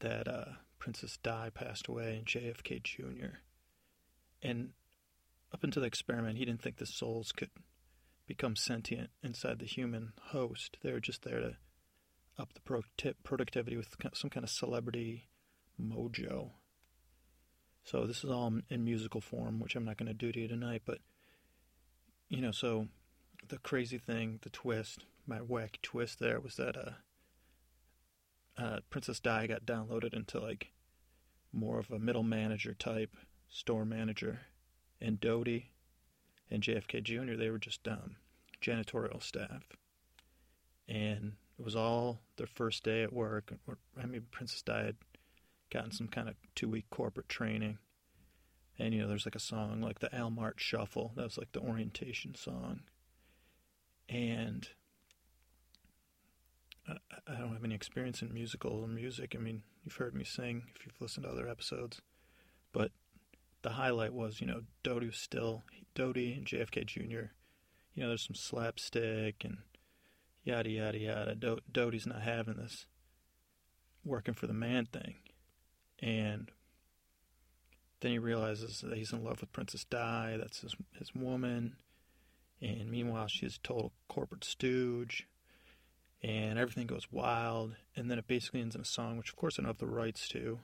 that 0.00 0.26
uh, 0.26 0.44
Princess 0.78 1.18
Di 1.22 1.50
passed 1.52 1.88
away 1.88 2.16
and 2.16 2.26
JFK 2.26 2.82
Jr. 2.82 3.38
And 4.42 4.70
up 5.52 5.62
until 5.62 5.82
the 5.82 5.86
experiment, 5.86 6.38
he 6.38 6.46
didn't 6.46 6.62
think 6.62 6.78
the 6.78 6.86
souls 6.86 7.32
could 7.32 7.50
become 8.26 8.56
sentient 8.56 9.10
inside 9.22 9.58
the 9.58 9.66
human 9.66 10.14
host. 10.30 10.78
They 10.82 10.92
were 10.92 11.00
just 11.00 11.22
there 11.22 11.40
to 11.40 11.56
up 12.38 12.54
the 12.54 13.14
productivity 13.24 13.76
with 13.76 13.96
some 14.14 14.30
kind 14.30 14.44
of 14.44 14.50
celebrity 14.50 15.28
mojo. 15.80 16.52
So 17.84 18.06
this 18.06 18.24
is 18.24 18.30
all 18.30 18.52
in 18.70 18.84
musical 18.84 19.20
form, 19.20 19.60
which 19.60 19.74
I'm 19.74 19.84
not 19.84 19.98
going 19.98 20.08
to 20.08 20.14
do 20.14 20.32
to 20.32 20.40
you 20.40 20.48
tonight. 20.48 20.82
But 20.86 20.98
you 22.28 22.40
know, 22.40 22.52
so 22.52 22.86
the 23.48 23.58
crazy 23.58 23.98
thing, 23.98 24.38
the 24.42 24.50
twist, 24.50 25.04
my 25.26 25.38
wacky 25.38 25.80
twist 25.82 26.18
there 26.18 26.40
was 26.40 26.56
that 26.56 26.76
uh, 26.76 26.90
uh, 28.60 28.80
Princess 28.90 29.20
Di 29.20 29.46
got 29.46 29.66
downloaded 29.66 30.14
into 30.14 30.40
like 30.40 30.72
more 31.52 31.78
of 31.78 31.90
a 31.90 31.98
middle 31.98 32.22
manager 32.22 32.74
type 32.74 33.16
store 33.48 33.84
manager, 33.84 34.40
and 35.00 35.20
Dodi 35.20 35.66
and 36.50 36.62
JFK 36.62 37.02
Jr. 37.02 37.34
they 37.36 37.50
were 37.50 37.58
just 37.58 37.86
um, 37.88 38.16
janitorial 38.60 39.22
staff, 39.22 39.64
and 40.88 41.32
it 41.58 41.64
was 41.64 41.76
all 41.76 42.20
their 42.36 42.46
first 42.46 42.84
day 42.84 43.02
at 43.02 43.12
work. 43.12 43.52
I 44.00 44.06
mean, 44.06 44.26
Princess 44.30 44.62
Di 44.62 44.84
had 44.84 44.96
gotten 45.70 45.90
some 45.90 46.08
kind 46.08 46.28
of 46.28 46.34
two 46.54 46.68
week 46.68 46.88
corporate 46.90 47.28
training. 47.28 47.78
And 48.78 48.94
you 48.94 49.02
know, 49.02 49.08
there's 49.08 49.26
like 49.26 49.34
a 49.34 49.40
song 49.40 49.80
like 49.80 49.98
the 49.98 50.08
Almart 50.08 50.58
Shuffle. 50.58 51.12
That 51.16 51.24
was 51.24 51.38
like 51.38 51.52
the 51.52 51.60
orientation 51.60 52.34
song. 52.34 52.80
And 54.08 54.68
I 57.26 57.34
don't 57.34 57.52
have 57.52 57.64
any 57.64 57.74
experience 57.74 58.22
in 58.22 58.32
musical 58.32 58.72
or 58.72 58.88
music. 58.88 59.34
I 59.36 59.40
mean, 59.40 59.62
you've 59.84 59.96
heard 59.96 60.14
me 60.14 60.24
sing 60.24 60.62
if 60.74 60.86
you've 60.86 61.00
listened 61.00 61.24
to 61.24 61.30
other 61.30 61.48
episodes, 61.48 62.00
but 62.72 62.92
the 63.62 63.70
highlight 63.70 64.14
was, 64.14 64.40
you 64.40 64.46
know, 64.46 64.62
Dodi 64.82 65.06
was 65.06 65.16
still 65.16 65.62
Dodi 65.94 66.36
and 66.36 66.46
JFK 66.46 66.86
Jr. 66.86 67.32
You 67.94 68.02
know, 68.02 68.08
there's 68.08 68.26
some 68.26 68.36
slapstick 68.36 69.44
and 69.44 69.58
yada 70.44 70.70
yada 70.70 70.98
yada. 70.98 71.34
Do- 71.34 71.58
Dodi's 71.70 72.06
not 72.06 72.22
having 72.22 72.54
this 72.54 72.86
working 74.04 74.34
for 74.34 74.46
the 74.46 74.54
man 74.54 74.86
thing, 74.86 75.16
and 76.00 76.50
then 78.00 78.12
he 78.12 78.18
realizes 78.18 78.80
that 78.80 78.96
he's 78.96 79.12
in 79.12 79.24
love 79.24 79.40
with 79.40 79.52
Princess 79.52 79.84
Di. 79.84 80.36
That's 80.38 80.60
his 80.60 80.76
his 80.98 81.14
woman, 81.14 81.76
and 82.60 82.90
meanwhile 82.90 83.28
she's 83.28 83.56
a 83.56 83.66
total 83.66 83.92
corporate 84.08 84.44
stooge 84.44 85.26
and 86.22 86.58
everything 86.58 86.86
goes 86.86 87.12
wild, 87.12 87.76
and 87.94 88.10
then 88.10 88.18
it 88.18 88.26
basically 88.26 88.60
ends 88.60 88.74
in 88.74 88.80
a 88.80 88.84
song, 88.84 89.16
which 89.16 89.30
of 89.30 89.36
course 89.36 89.58
I 89.58 89.62
don't 89.62 89.68
have 89.68 89.78
the 89.78 89.86
rights 89.86 90.28
to, 90.28 90.58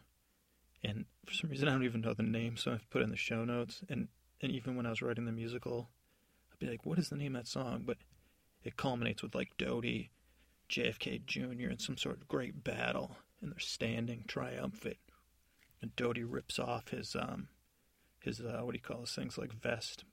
and 0.82 1.04
for 1.26 1.32
some 1.32 1.50
reason 1.50 1.68
I 1.68 1.72
don't 1.72 1.84
even 1.84 2.00
know 2.00 2.14
the 2.14 2.22
name, 2.22 2.56
so 2.56 2.72
I've 2.72 2.80
to 2.80 2.88
put 2.88 3.02
in 3.02 3.10
the 3.10 3.16
show 3.16 3.44
notes, 3.44 3.82
and 3.88 4.08
and 4.40 4.50
even 4.50 4.76
when 4.76 4.86
I 4.86 4.90
was 4.90 5.00
writing 5.00 5.26
the 5.26 5.32
musical, 5.32 5.90
I'd 6.52 6.58
be 6.58 6.66
like, 6.66 6.84
what 6.84 6.98
is 6.98 7.08
the 7.08 7.16
name 7.16 7.36
of 7.36 7.44
that 7.44 7.48
song? 7.48 7.84
But 7.86 7.98
it 8.64 8.76
culminates 8.76 9.22
with 9.22 9.34
like 9.34 9.56
Dodi, 9.56 10.10
JFK 10.68 11.24
Jr. 11.24 11.70
in 11.70 11.78
some 11.78 11.96
sort 11.96 12.16
of 12.16 12.28
great 12.28 12.64
battle, 12.64 13.16
and 13.40 13.52
they're 13.52 13.58
standing 13.60 14.24
triumphant, 14.26 14.98
and 15.80 15.94
Dodi 15.94 16.24
rips 16.28 16.58
off 16.58 16.88
his 16.88 17.14
um 17.14 17.48
his 18.20 18.40
uh, 18.40 18.60
what 18.62 18.72
do 18.72 18.78
you 18.78 18.82
call 18.82 18.98
those 18.98 19.14
things? 19.14 19.38
Like 19.38 19.52
vest, 19.52 20.04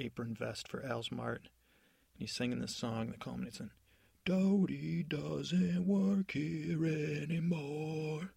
apron 0.00 0.34
vest 0.34 0.68
for 0.68 0.80
Alsmart, 0.80 1.36
and 1.36 2.18
he's 2.18 2.34
singing 2.34 2.60
this 2.60 2.76
song 2.76 3.08
that 3.08 3.20
culminates 3.20 3.60
in 3.60 3.70
Dodi 4.26 5.08
doesn't 5.08 5.86
work 5.86 6.32
here 6.32 6.84
anymore. 6.84 8.32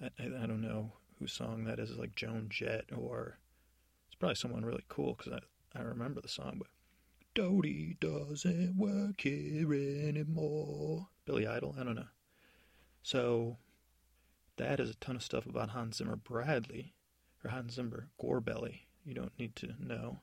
I, 0.00 0.06
I, 0.18 0.42
I, 0.42 0.46
don't 0.46 0.60
know 0.60 0.92
whose 1.18 1.32
song 1.32 1.64
that 1.64 1.78
is, 1.78 1.96
like 1.96 2.16
Joan 2.16 2.48
Jett 2.50 2.86
or 2.96 3.38
it's 4.08 4.16
probably 4.16 4.34
someone 4.34 4.64
really 4.64 4.84
cool 4.88 5.14
because 5.14 5.32
I, 5.32 5.78
I 5.78 5.82
remember 5.82 6.20
the 6.20 6.28
song, 6.28 6.56
but 6.58 6.68
Dodi 7.34 7.98
doesn't 8.00 8.76
work 8.76 9.20
here 9.20 9.72
anymore. 9.72 11.08
Billy 11.24 11.46
Idol, 11.46 11.76
I 11.78 11.84
don't 11.84 11.94
know. 11.94 12.08
So 13.02 13.56
that 14.56 14.80
is 14.80 14.90
a 14.90 14.94
ton 14.94 15.16
of 15.16 15.22
stuff 15.22 15.46
about 15.46 15.70
Hans 15.70 15.96
Zimmer 15.98 16.16
Bradley, 16.16 16.92
or 17.44 17.50
Hans 17.50 17.74
Zimmer 17.74 18.08
Gorbelli. 18.20 18.80
You 19.04 19.14
don't 19.14 19.38
need 19.38 19.56
to 19.56 19.74
know. 19.78 20.20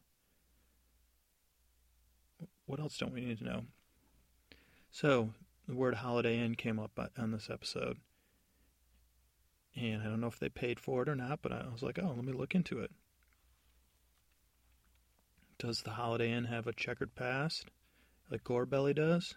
What 2.70 2.80
else 2.80 3.00
don't 3.00 3.14
we 3.14 3.22
need 3.22 3.40
to 3.40 3.46
know? 3.46 3.62
So, 4.92 5.34
the 5.68 5.74
word 5.74 5.96
Holiday 5.96 6.38
Inn 6.38 6.54
came 6.54 6.78
up 6.78 7.00
on 7.18 7.32
this 7.32 7.50
episode. 7.50 7.98
And 9.76 10.04
I 10.04 10.06
don't 10.06 10.22
know 10.22 10.28
if 10.28 10.38
they 10.38 10.50
paid 10.50 10.80
for 10.80 11.02
it 11.02 11.10
or 11.10 11.16
not, 11.16 11.40
but 11.42 11.52
I 11.52 11.64
was 11.74 11.82
like, 11.82 11.98
oh, 12.00 12.14
let 12.16 12.24
me 12.24 12.32
look 12.32 12.54
into 12.54 12.78
it. 12.78 12.92
Does 15.58 15.82
the 15.82 15.94
Holiday 15.94 16.32
Inn 16.32 16.46
have 16.46 16.68
a 16.68 16.74
checkered 16.74 17.16
past 17.16 17.72
like 18.30 18.44
Gore 18.44 18.68
Gorbelli 18.68 18.94
does? 18.94 19.34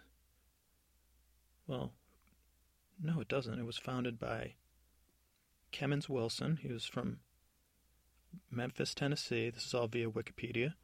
Well, 1.65 1.91
no, 3.01 3.19
it 3.19 3.29
doesn't. 3.29 3.57
It 3.57 3.65
was 3.65 3.79
founded 3.79 4.19
by 4.19 4.53
Kemmons 5.71 6.07
Wilson. 6.07 6.59
He 6.61 6.71
was 6.71 6.85
from 6.85 7.17
Memphis, 8.51 8.93
Tennessee. 8.93 9.49
This 9.49 9.65
is 9.65 9.73
all 9.73 9.87
via 9.87 10.11
Wikipedia. 10.11 10.75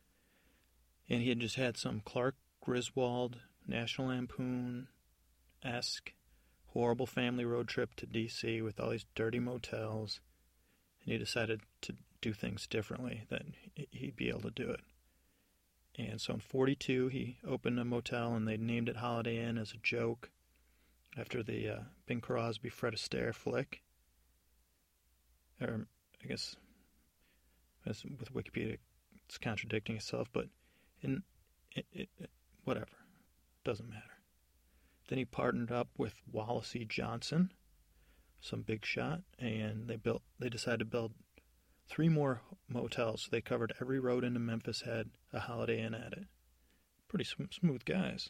And 1.09 1.21
he 1.21 1.29
had 1.29 1.39
just 1.39 1.55
had 1.55 1.75
some 1.75 2.01
Clark 2.05 2.35
Griswold, 2.61 3.37
National 3.67 4.09
Lampoon 4.09 4.87
esque, 5.63 6.13
horrible 6.67 7.07
family 7.07 7.45
road 7.45 7.67
trip 7.67 7.95
to 7.95 8.05
D.C. 8.05 8.61
with 8.61 8.79
all 8.79 8.91
these 8.91 9.05
dirty 9.15 9.39
motels. 9.39 10.21
And 11.03 11.13
he 11.13 11.17
decided 11.17 11.61
to 11.81 11.95
do 12.21 12.33
things 12.33 12.67
differently, 12.67 13.23
that 13.29 13.43
he'd 13.91 14.15
be 14.15 14.29
able 14.29 14.41
to 14.41 14.51
do 14.51 14.69
it. 14.69 14.81
And 15.97 16.21
so 16.21 16.33
in 16.35 16.39
42, 16.39 17.07
he 17.07 17.37
opened 17.45 17.79
a 17.79 17.85
motel 17.85 18.33
and 18.33 18.47
they 18.47 18.57
named 18.57 18.87
it 18.87 18.97
Holiday 18.97 19.43
Inn 19.43 19.57
as 19.57 19.73
a 19.73 19.77
joke 19.77 20.29
after 21.17 21.43
the 21.43 21.67
uh, 21.67 21.79
Bing 22.05 22.21
Crosby 22.21 22.69
Fred 22.69 22.93
Astaire 22.93 23.33
flick. 23.33 23.81
Or, 25.59 25.87
I 26.23 26.27
guess, 26.27 26.55
with 27.85 28.33
Wikipedia, 28.33 28.77
it's 29.25 29.37
contradicting 29.37 29.97
itself, 29.97 30.29
but 30.31 30.47
it, 31.01 31.85
it, 31.91 32.09
it, 32.17 32.29
whatever, 32.63 32.87
doesn't 33.63 33.89
matter. 33.89 34.03
Then 35.07 35.17
he 35.17 35.25
partnered 35.25 35.71
up 35.71 35.89
with 35.97 36.13
Wallace 36.31 36.75
E. 36.75 36.85
Johnson, 36.85 37.51
some 38.39 38.61
big 38.61 38.85
shot, 38.85 39.21
and 39.39 39.87
they 39.87 39.95
built. 39.95 40.21
They 40.39 40.49
decided 40.49 40.79
to 40.79 40.85
build 40.85 41.13
three 41.89 42.09
more 42.09 42.41
motels. 42.67 43.23
So 43.23 43.29
they 43.31 43.41
covered 43.41 43.73
every 43.81 43.99
road 43.99 44.23
into 44.23 44.39
Memphis, 44.39 44.81
had 44.81 45.09
a 45.33 45.39
Holiday 45.39 45.81
Inn 45.81 45.95
at 45.95 46.13
it. 46.13 46.25
Pretty 47.07 47.25
sm- 47.25 47.45
smooth 47.51 47.83
guys. 47.85 48.29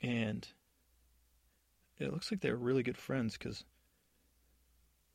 And 0.00 0.48
it 1.98 2.12
looks 2.12 2.32
like 2.32 2.40
they 2.40 2.50
were 2.50 2.56
really 2.56 2.82
good 2.82 2.96
friends 2.96 3.36
because 3.36 3.64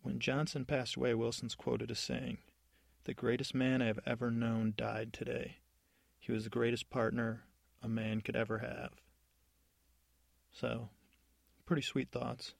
when 0.03 0.19
Johnson 0.19 0.63
passed 0.63 0.95
away, 0.95 1.13
Wilson's 1.13 1.55
quoted 1.55 1.91
as 1.91 1.99
saying, 1.99 2.37
The 3.05 3.13
greatest 3.13 3.53
man 3.53 3.81
I 3.81 3.87
have 3.87 3.99
ever 4.05 4.31
known 4.31 4.73
died 4.77 5.11
today. 5.11 5.57
He 6.27 6.33
was 6.33 6.43
the 6.43 6.49
greatest 6.49 6.89
partner 6.89 7.45
a 7.81 7.87
man 7.87 8.19
could 8.19 8.35
ever 8.35 8.57
have. 8.57 8.91
So, 10.51 10.89
pretty 11.65 11.81
sweet 11.81 12.11
thoughts. 12.11 12.53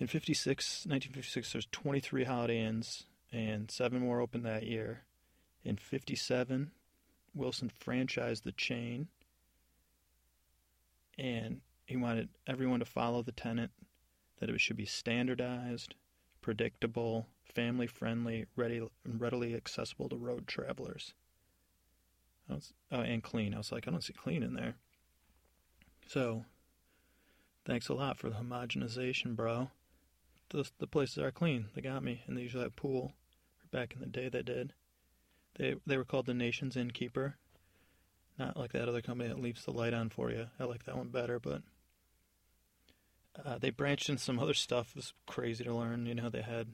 In 0.00 0.08
56, 0.08 0.84
1956, 0.86 1.52
there's 1.52 1.68
23 1.70 2.24
Holiday 2.24 2.60
Inns, 2.60 3.04
and 3.30 3.70
seven 3.70 4.00
more 4.00 4.20
opened 4.20 4.44
that 4.44 4.64
year. 4.64 5.04
In 5.62 5.76
57, 5.76 6.72
Wilson 7.34 7.70
franchised 7.70 8.42
the 8.42 8.50
chain, 8.50 9.06
and 11.16 11.60
he 11.86 11.96
wanted 11.96 12.30
everyone 12.48 12.80
to 12.80 12.84
follow 12.84 13.22
the 13.22 13.30
tenet 13.30 13.70
that 14.40 14.50
it 14.50 14.60
should 14.60 14.76
be 14.76 14.86
standardized, 14.86 15.94
predictable, 16.40 17.28
family 17.44 17.86
friendly, 17.86 18.46
ready, 18.56 18.82
readily 19.06 19.54
accessible 19.54 20.08
to 20.08 20.16
road 20.16 20.48
travelers. 20.48 21.14
Was, 22.48 22.72
oh, 22.90 23.00
and 23.00 23.22
clean. 23.22 23.54
I 23.54 23.58
was 23.58 23.72
like, 23.72 23.86
I 23.86 23.90
don't 23.90 24.02
see 24.02 24.14
clean 24.14 24.42
in 24.42 24.54
there. 24.54 24.74
So, 26.06 26.46
thanks 27.66 27.88
a 27.88 27.94
lot 27.94 28.16
for 28.16 28.30
the 28.30 28.36
homogenization, 28.36 29.36
bro. 29.36 29.70
The, 30.50 30.68
the 30.78 30.86
places 30.86 31.18
are 31.18 31.30
clean. 31.30 31.66
They 31.74 31.82
got 31.82 32.02
me, 32.02 32.22
and 32.26 32.36
they 32.36 32.42
usually 32.42 32.62
have 32.62 32.76
pool. 32.76 33.12
Back 33.70 33.92
in 33.92 34.00
the 34.00 34.06
day, 34.06 34.30
they 34.30 34.42
did. 34.42 34.72
They 35.56 35.74
they 35.86 35.98
were 35.98 36.06
called 36.06 36.24
the 36.24 36.32
Nation's 36.32 36.76
Innkeeper. 36.76 37.36
Not 38.38 38.56
like 38.56 38.72
that 38.72 38.88
other 38.88 39.02
company 39.02 39.28
that 39.28 39.42
leaves 39.42 39.64
the 39.64 39.72
light 39.72 39.92
on 39.92 40.08
for 40.08 40.30
you. 40.30 40.46
I 40.58 40.64
like 40.64 40.84
that 40.84 40.96
one 40.96 41.08
better, 41.08 41.38
but 41.38 41.62
uh, 43.44 43.58
they 43.58 43.70
branched 43.70 44.08
in 44.08 44.16
some 44.16 44.38
other 44.38 44.54
stuff. 44.54 44.90
It 44.90 44.96
was 44.96 45.12
crazy 45.26 45.64
to 45.64 45.74
learn. 45.74 46.06
You 46.06 46.14
know, 46.14 46.30
they 46.30 46.42
had 46.42 46.68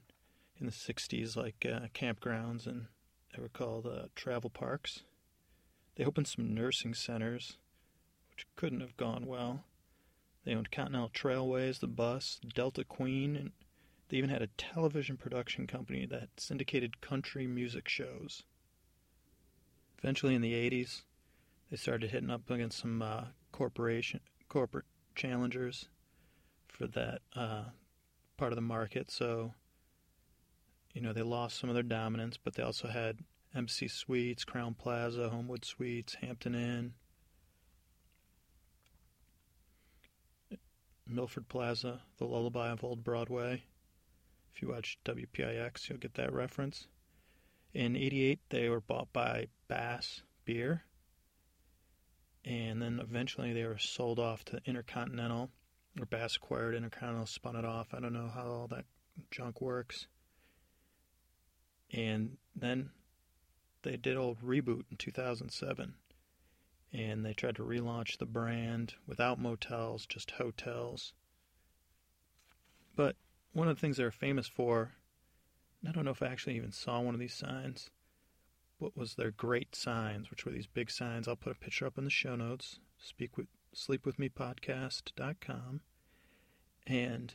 in 0.61 0.67
the 0.67 0.73
60s 0.73 1.37
like 1.37 1.67
uh, 1.67 1.89
campgrounds 1.95 2.67
and 2.67 2.87
they 3.35 3.43
were 3.43 3.49
called 3.49 3.87
uh, 3.87 4.07
travel 4.15 4.51
parks. 4.51 5.03
They 5.97 6.05
opened 6.05 6.27
some 6.27 6.55
nursing 6.55 6.95
centers, 6.95 7.59
which 8.31 8.47
couldn't 8.57 8.81
have 8.81 8.97
gone 8.97 9.27
well. 9.27 9.65
They 10.45 10.55
owned 10.55 10.71
Continental 10.71 11.09
Trailways, 11.09 11.81
the 11.81 11.87
bus, 11.87 12.41
Delta 12.55 12.85
Queen, 12.85 13.37
and 13.37 13.53
they 14.09 14.19
even 14.19 14.31
had 14.31 14.43
a 14.43 14.49
television 14.59 15.17
production 15.17 15.67
company 15.67 16.05
that 16.07 16.29
syndicated 16.37 17.01
country 17.01 17.47
music 17.47 17.89
shows. 17.89 18.43
Eventually, 19.99 20.35
in 20.35 20.43
the 20.43 20.53
80s, 20.53 21.03
they 21.71 21.77
started 21.77 22.11
hitting 22.11 22.31
up 22.31 22.51
against 22.51 22.79
some 22.79 23.01
uh, 23.01 23.25
corporation 23.53 24.21
corporate 24.49 24.85
challengers 25.15 25.89
for 26.69 26.87
that 26.87 27.23
uh, 27.35 27.65
part 28.37 28.53
of 28.53 28.57
the 28.57 28.63
market. 28.63 29.11
So, 29.11 29.55
you 30.93 31.01
know, 31.01 31.13
they 31.13 31.23
lost 31.23 31.59
some 31.59 31.71
of 31.71 31.75
their 31.75 31.83
dominance, 31.83 32.37
but 32.37 32.55
they 32.55 32.63
also 32.63 32.89
had 32.89 33.21
Embassy 33.55 33.89
Suites, 33.89 34.45
Crowne 34.45 34.77
Plaza, 34.77 35.29
Homewood 35.29 35.65
Suites, 35.65 36.17
Hampton 36.21 36.55
Inn, 36.55 36.95
Milford 41.07 41.49
Plaza, 41.49 42.03
the 42.19 42.25
lullaby 42.25 42.71
of 42.71 42.83
Old 42.83 43.05
Broadway. 43.05 43.63
If 44.55 44.63
you 44.63 44.69
watch 44.69 44.99
WPIX, 45.05 45.89
you'll 45.89 45.99
get 45.99 46.15
that 46.15 46.33
reference. 46.33 46.89
In 47.73 47.97
88, 47.97 48.41
they 48.51 48.69
were 48.69 48.81
bought 48.81 49.13
by 49.13 49.49
Bass 49.69 50.23
Beer. 50.45 50.85
And 52.45 52.81
then 52.81 53.01
eventually 53.01 53.53
they 53.53 53.65
were 53.65 53.79
sold 53.79 54.19
off 54.19 54.45
to 54.47 54.61
Intercontinental 54.65 55.51
or 55.99 56.07
Bass 56.07 56.37
acquired 56.37 56.75
Intercontinental, 56.75 57.27
spun 57.27 57.57
it 57.57 57.65
off. 57.65 57.95
I 57.95 58.01
don't 58.01 58.13
know 58.13 58.31
how 58.33 58.47
all 58.47 58.67
that 58.69 58.85
junk 59.31 59.61
works. 59.61 60.07
And 61.93 62.37
then 62.57 62.91
they 63.85 63.97
did 63.97 64.17
a 64.17 64.35
reboot 64.45 64.85
in 64.91 64.97
2007. 64.99 65.95
And 66.93 67.25
they 67.25 67.33
tried 67.33 67.57
to 67.57 67.65
relaunch 67.65 68.19
the 68.19 68.27
brand 68.27 68.95
without 69.07 69.39
motels, 69.39 70.07
just 70.07 70.33
hotels. 70.33 71.13
But 72.97 73.17
one 73.53 73.69
of 73.69 73.77
the 73.77 73.81
things 73.81 73.97
they're 73.97 74.11
famous 74.11 74.47
for, 74.47 74.93
I 75.87 75.93
don't 75.93 76.05
know 76.05 76.13
if 76.13 76.23
I 76.23 76.27
actually 76.27 76.57
even 76.57 76.73
saw 76.73 77.01
one 77.01 77.15
of 77.15 77.21
these 77.21 77.35
signs, 77.35 77.91
what 78.79 78.97
was 78.97 79.15
their 79.15 79.31
great 79.31 79.75
signs, 79.75 80.31
which 80.31 80.45
were 80.45 80.53
these 80.53 80.67
big 80.67 80.91
signs. 80.91 81.27
I'll 81.27 81.37
put 81.37 81.53
a 81.53 81.59
picture 81.59 81.87
up 81.87 81.99
in 81.99 82.05
the 82.05 82.11
show 82.11 82.37
notes. 82.37 82.79
Speak 82.99 83.37
with 83.37 83.47
sleepwithmepodcast.com. 83.75 85.81
And 86.87 87.35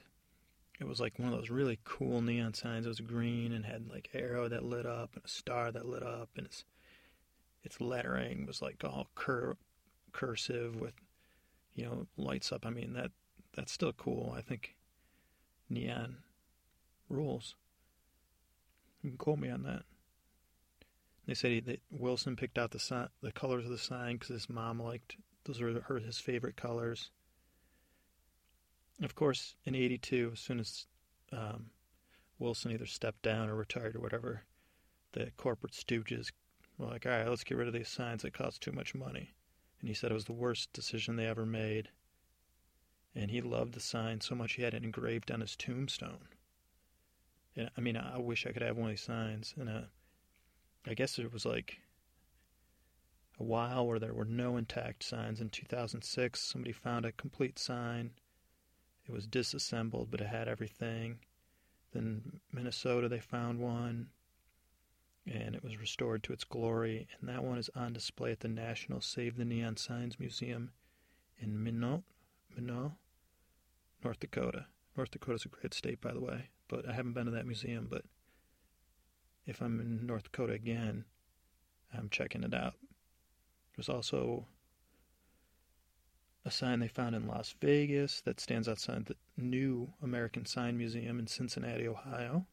it 0.80 0.88
was 0.88 1.00
like 1.00 1.20
one 1.20 1.32
of 1.32 1.38
those 1.38 1.50
really 1.50 1.80
cool 1.84 2.22
neon 2.22 2.54
signs. 2.54 2.86
It 2.86 2.90
was 2.90 3.02
green 3.02 3.52
and 3.52 3.66
had 3.66 3.90
like 3.90 4.10
arrow 4.14 4.48
that 4.48 4.64
lit 4.64 4.86
up 4.86 5.12
and 5.16 5.24
a 5.24 5.28
star 5.28 5.72
that 5.72 5.86
lit 5.86 6.04
up, 6.04 6.30
and 6.38 6.46
its 6.46 6.64
its 7.64 7.82
lettering 7.82 8.46
was 8.46 8.62
like 8.62 8.82
all 8.84 9.10
cur- 9.16 9.58
cursive 10.14 10.80
with 10.80 10.94
you 11.76 11.86
know 11.86 12.08
lights 12.18 12.52
up. 12.52 12.66
I 12.66 12.70
mean 12.70 12.94
that 12.94 13.12
that's 13.56 13.72
still 13.72 13.94
cool. 13.94 14.34
I 14.36 14.42
think 14.42 14.76
neon 15.70 16.18
rules. 17.10 17.56
You 19.04 19.12
can 19.12 19.18
quote 19.18 19.40
me 19.40 19.50
on 19.50 19.64
that. 19.64 19.84
They 21.26 21.34
said 21.34 21.52
he, 21.52 21.60
that 21.62 21.82
Wilson 21.92 22.36
picked 22.36 22.58
out 22.58 22.72
the 22.72 22.80
sign, 22.80 23.10
the 23.22 23.32
colors 23.32 23.66
of 23.66 23.72
the 23.72 23.78
sign 23.78 24.16
because 24.16 24.30
his 24.30 24.50
mom 24.50 24.82
liked 24.82 25.18
those 25.44 25.62
were 25.62 25.82
her 25.88 26.00
his 26.00 26.20
favorite 26.20 26.56
colors. 26.56 27.12
Of 29.02 29.16
course, 29.16 29.56
in 29.66 29.76
'82, 29.76 30.32
as 30.34 30.40
soon 30.40 30.60
as 30.60 30.88
um, 31.32 31.72
Wilson 32.38 32.72
either 32.72 32.86
stepped 32.86 33.22
down 33.22 33.50
or 33.50 33.56
retired 33.56 33.96
or 33.96 34.00
whatever, 34.00 34.44
the 35.14 35.32
corporate 35.38 35.74
stooges 35.74 36.32
were 36.78 36.88
like, 36.88 37.06
"All 37.06 37.12
right, 37.12 37.28
let's 37.28 37.44
get 37.44 37.58
rid 37.58 37.68
of 37.68 37.74
these 37.74 37.90
signs 37.90 38.24
that 38.24 38.34
cost 38.34 38.62
too 38.62 38.72
much 38.72 38.94
money." 38.94 39.34
And 39.80 39.88
he 39.88 39.94
said 39.94 40.12
it 40.12 40.16
was 40.16 40.26
the 40.26 40.34
worst 40.34 40.74
decision 40.74 41.16
they 41.16 41.28
ever 41.28 41.46
made. 41.46 41.90
And 43.16 43.32
he 43.32 43.42
loved 43.42 43.74
the 43.74 43.80
sign 43.80 44.22
so 44.22 44.36
much 44.36 44.54
he 44.54 44.64
had 44.64 44.74
it 44.74 44.84
engraved 44.84 45.32
on 45.32 45.42
his 45.42 45.56
tombstone. 45.56 46.28
And 47.56 47.72
I 47.78 47.82
mean, 47.82 47.98
I 47.98 48.18
wish 48.18 48.46
I 48.46 48.52
could 48.52 48.62
have 48.62 48.78
one 48.78 48.90
of 48.90 48.92
these 48.92 49.02
signs. 49.02 49.54
And 49.58 49.70
uh, 49.70 49.82
I 50.86 50.94
guess 50.94 51.16
there 51.16 51.30
was 51.30 51.46
like 51.46 51.80
a 53.40 53.44
while 53.44 53.88
where 53.88 54.00
there 54.00 54.14
were 54.14 54.26
no 54.26 54.58
intact 54.58 55.04
signs. 55.04 55.42
In 55.42 55.50
2006, 55.50 56.42
somebody 56.42 56.72
found 56.72 57.06
a 57.06 57.12
complete 57.12 57.58
sign. 57.58 58.12
It 59.10 59.16
was 59.16 59.26
disassembled, 59.26 60.12
but 60.12 60.22
it 60.22 60.28
had 60.28 60.48
everything. 60.48 61.18
Then 61.94 62.42
Minnesota, 62.54 63.10
they 63.10 63.20
found 63.20 63.60
one, 63.60 64.10
and 65.26 65.56
it 65.56 65.64
was 65.64 65.80
restored 65.80 66.22
to 66.24 66.34
its 66.34 66.44
glory. 66.44 67.08
And 67.20 67.28
that 67.28 67.44
one 67.44 67.58
is 67.58 67.72
on 67.76 67.92
display 67.92 68.32
at 68.32 68.42
the 68.42 68.48
National 68.48 69.02
Save 69.02 69.36
the 69.36 69.46
Neon 69.46 69.78
Signs 69.78 70.20
Museum 70.20 70.72
in 71.40 71.64
Minot, 71.64 72.04
Minot, 72.56 72.92
North 74.04 74.20
Dakota. 74.20 74.68
North 74.96 75.10
Dakota's 75.10 75.46
a 75.46 75.50
great 75.50 75.74
state, 75.74 76.02
by 76.02 76.14
the 76.14 76.22
way, 76.22 76.50
but 76.68 76.88
I 76.88 76.94
haven't 76.94 77.14
been 77.14 77.26
to 77.26 77.32
that 77.32 77.48
museum. 77.48 77.88
But 77.90 78.04
if 79.48 79.60
I'm 79.60 79.80
in 79.80 80.06
North 80.06 80.26
Dakota 80.26 80.54
again, 80.54 81.06
I'm 81.92 82.10
checking 82.10 82.44
it 82.44 82.54
out. 82.54 82.76
There's 83.76 83.90
also 83.90 84.46
a 86.46 86.52
sign 86.52 86.80
they 86.80 86.88
found 86.88 87.16
in 87.16 87.28
Las 87.28 87.54
Vegas 87.60 88.22
that 88.22 88.40
stands 88.40 88.68
outside 88.68 89.06
the 89.06 89.16
new 89.38 89.92
American 90.02 90.46
Sign 90.46 90.78
Museum 90.78 91.20
in 91.20 91.28
Cincinnati, 91.28 91.88
Ohio. 91.88 92.46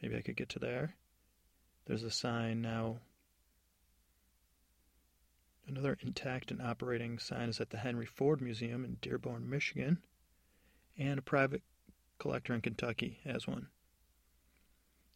Maybe 0.00 0.16
I 0.16 0.22
could 0.22 0.36
get 0.36 0.48
to 0.50 0.58
there. 0.58 0.94
There's 1.86 2.02
a 2.02 2.10
sign 2.10 2.62
now. 2.62 2.98
Another 5.66 5.98
intact 6.00 6.50
and 6.50 6.62
operating 6.62 7.18
sign 7.18 7.48
is 7.48 7.60
at 7.60 7.70
the 7.70 7.78
Henry 7.78 8.06
Ford 8.06 8.40
Museum 8.40 8.84
in 8.84 8.96
Dearborn, 9.00 9.48
Michigan. 9.48 9.98
And 10.98 11.18
a 11.18 11.22
private 11.22 11.62
collector 12.18 12.54
in 12.54 12.60
Kentucky 12.60 13.20
has 13.24 13.46
one. 13.46 13.68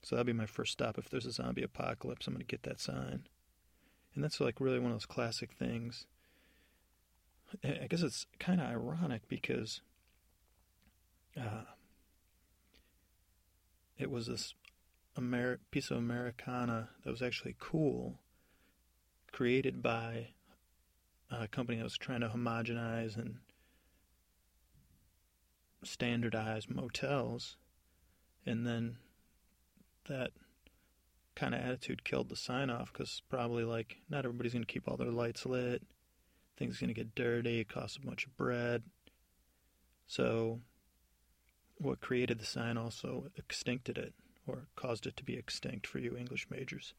So 0.02 0.16
that'll 0.16 0.26
be 0.26 0.32
my 0.32 0.46
first 0.46 0.72
stop. 0.72 0.98
If 0.98 1.08
there's 1.08 1.26
a 1.26 1.32
zombie 1.32 1.62
apocalypse, 1.62 2.26
I'm 2.26 2.34
going 2.34 2.40
to 2.40 2.46
get 2.46 2.62
that 2.64 2.80
sign. 2.80 3.26
And 4.14 4.22
that's 4.22 4.40
like 4.40 4.60
really 4.60 4.78
one 4.78 4.92
of 4.92 4.96
those 4.96 5.06
classic 5.06 5.52
things 5.52 6.06
I 7.62 7.86
guess 7.88 8.02
it's 8.02 8.26
kind 8.38 8.60
of 8.60 8.66
ironic 8.66 9.28
because 9.28 9.80
uh, 11.38 11.64
it 13.98 14.10
was 14.10 14.26
this 14.26 14.54
Amer- 15.16 15.60
piece 15.70 15.90
of 15.90 15.98
Americana 15.98 16.88
that 17.04 17.10
was 17.10 17.22
actually 17.22 17.54
cool, 17.60 18.20
created 19.32 19.82
by 19.82 20.28
a 21.30 21.46
company 21.46 21.78
that 21.78 21.84
was 21.84 21.96
trying 21.96 22.20
to 22.20 22.28
homogenize 22.28 23.16
and 23.16 23.36
standardize 25.84 26.68
motels, 26.68 27.56
and 28.44 28.66
then 28.66 28.96
that 30.08 30.32
kind 31.36 31.54
of 31.54 31.60
attitude 31.60 32.04
killed 32.04 32.28
the 32.28 32.36
sign 32.36 32.70
off 32.70 32.92
because 32.92 33.22
probably 33.28 33.64
like 33.64 33.98
not 34.08 34.24
everybody's 34.24 34.52
going 34.52 34.64
to 34.64 34.72
keep 34.72 34.88
all 34.88 34.96
their 34.96 35.10
lights 35.10 35.44
lit 35.46 35.82
things 36.56 36.78
going 36.78 36.88
to 36.88 36.94
get 36.94 37.14
dirty, 37.14 37.60
it 37.60 37.68
costs 37.68 37.96
a 37.96 38.06
bunch 38.06 38.26
of 38.26 38.36
bread. 38.36 38.82
So, 40.06 40.60
what 41.76 42.00
created 42.00 42.38
the 42.38 42.46
sign 42.46 42.76
also 42.76 43.30
extincted 43.40 43.98
it, 43.98 44.14
or 44.46 44.68
caused 44.76 45.06
it 45.06 45.16
to 45.16 45.24
be 45.24 45.36
extinct 45.36 45.86
for 45.86 45.98
you 45.98 46.16
English 46.16 46.46
majors. 46.50 46.94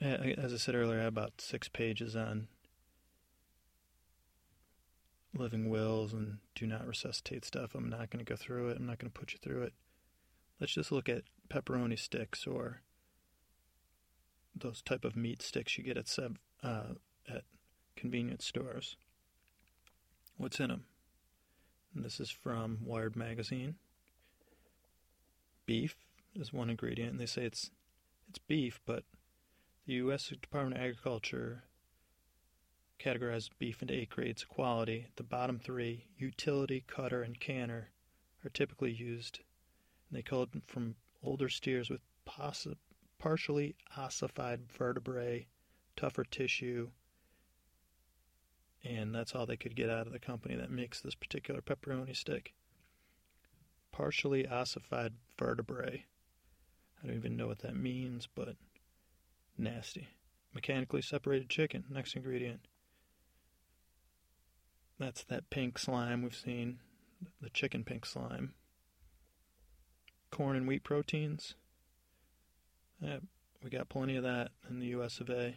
As 0.00 0.52
I 0.52 0.56
said 0.56 0.74
earlier, 0.74 0.98
I 0.98 1.04
have 1.04 1.12
about 1.12 1.40
six 1.40 1.68
pages 1.68 2.16
on 2.16 2.48
living 5.34 5.70
wills 5.70 6.12
and 6.12 6.38
do 6.54 6.66
not 6.66 6.86
resuscitate 6.86 7.44
stuff. 7.44 7.74
I'm 7.74 7.88
not 7.88 8.10
going 8.10 8.24
to 8.24 8.28
go 8.28 8.36
through 8.36 8.68
it. 8.70 8.78
I'm 8.78 8.86
not 8.86 8.98
going 8.98 9.10
to 9.10 9.18
put 9.18 9.32
you 9.32 9.38
through 9.40 9.62
it. 9.62 9.72
Let's 10.60 10.74
just 10.74 10.92
look 10.92 11.08
at 11.08 11.22
pepperoni 11.48 11.98
sticks 11.98 12.46
or 12.46 12.82
those 14.54 14.82
type 14.82 15.04
of 15.04 15.16
meat 15.16 15.42
sticks 15.42 15.78
you 15.78 15.84
get 15.84 15.96
at 15.96 16.08
uh, 16.62 16.94
convenience 17.96 18.44
stores. 18.44 18.96
What's 20.36 20.60
in 20.60 20.68
them? 20.68 20.84
And 21.94 22.04
this 22.04 22.20
is 22.20 22.30
from 22.30 22.78
Wired 22.84 23.16
Magazine. 23.16 23.76
Beef 25.66 25.96
is 26.34 26.52
one 26.52 26.70
ingredient, 26.70 27.12
and 27.12 27.20
they 27.20 27.26
say 27.26 27.44
it's 27.44 27.70
it's 28.28 28.38
beef, 28.38 28.80
but 28.86 29.04
the 29.86 29.94
U.S. 29.94 30.28
Department 30.28 30.76
of 30.76 30.82
Agriculture 30.82 31.64
categorized 32.98 33.50
beef 33.58 33.82
into 33.82 33.94
eight 33.94 34.10
grades 34.10 34.42
of 34.42 34.48
quality. 34.48 35.08
The 35.16 35.22
bottom 35.22 35.58
three, 35.58 36.06
utility, 36.16 36.84
cutter, 36.86 37.22
and 37.22 37.38
canner, 37.38 37.90
are 38.44 38.50
typically 38.50 38.92
used, 38.92 39.40
and 40.08 40.16
they 40.16 40.22
call 40.22 40.44
it 40.44 40.50
from 40.66 40.94
older 41.22 41.48
steers 41.48 41.90
with 41.90 42.00
possi- 42.26 42.76
partially 43.18 43.74
ossified 43.96 44.60
vertebrae, 44.70 45.46
tougher 45.96 46.24
tissue, 46.24 46.90
and 48.84 49.14
that's 49.14 49.34
all 49.34 49.46
they 49.46 49.56
could 49.56 49.76
get 49.76 49.90
out 49.90 50.06
of 50.06 50.12
the 50.12 50.18
company 50.18 50.56
that 50.56 50.70
makes 50.70 51.00
this 51.00 51.14
particular 51.14 51.60
pepperoni 51.60 52.16
stick. 52.16 52.54
Partially 53.92 54.46
ossified 54.46 55.14
vertebrae. 55.38 56.04
I 57.02 57.06
don't 57.06 57.16
even 57.16 57.36
know 57.36 57.46
what 57.46 57.60
that 57.60 57.76
means, 57.76 58.28
but 58.34 58.56
nasty. 59.56 60.08
Mechanically 60.54 61.02
separated 61.02 61.48
chicken, 61.48 61.84
next 61.90 62.16
ingredient. 62.16 62.60
That's 64.98 65.24
that 65.24 65.50
pink 65.50 65.78
slime 65.78 66.22
we've 66.22 66.34
seen, 66.34 66.78
the 67.40 67.50
chicken 67.50 67.84
pink 67.84 68.06
slime. 68.06 68.54
Corn 70.30 70.56
and 70.56 70.66
wheat 70.66 70.84
proteins. 70.84 71.54
Yeah, 73.00 73.18
we 73.62 73.70
got 73.70 73.88
plenty 73.88 74.16
of 74.16 74.22
that 74.22 74.50
in 74.68 74.78
the 74.78 74.86
US 74.88 75.20
of 75.20 75.28
A 75.28 75.56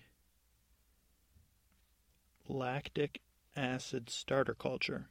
lactic 2.48 3.22
acid 3.56 4.10
starter 4.10 4.54
culture. 4.54 5.08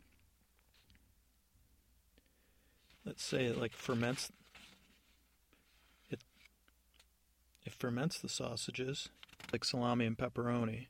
Let's 3.05 3.25
say 3.25 3.45
it 3.45 3.59
like 3.59 3.73
ferments 3.75 4.33
it 6.11 6.23
it 7.65 7.73
ferments 7.73 8.19
the 8.19 8.29
sausages 8.29 9.09
like 9.53 9.65
salami 9.65 10.07
and 10.07 10.17
pepperoni 10.17 10.87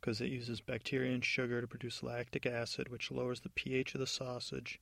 because 0.00 0.20
it 0.20 0.28
uses 0.28 0.60
bacteria 0.60 1.12
and 1.12 1.24
sugar 1.24 1.60
to 1.60 1.66
produce 1.66 2.02
lactic 2.02 2.46
acid 2.46 2.88
which 2.88 3.10
lowers 3.10 3.40
the 3.40 3.48
pH 3.48 3.94
of 3.94 4.00
the 4.00 4.06
sausage 4.06 4.80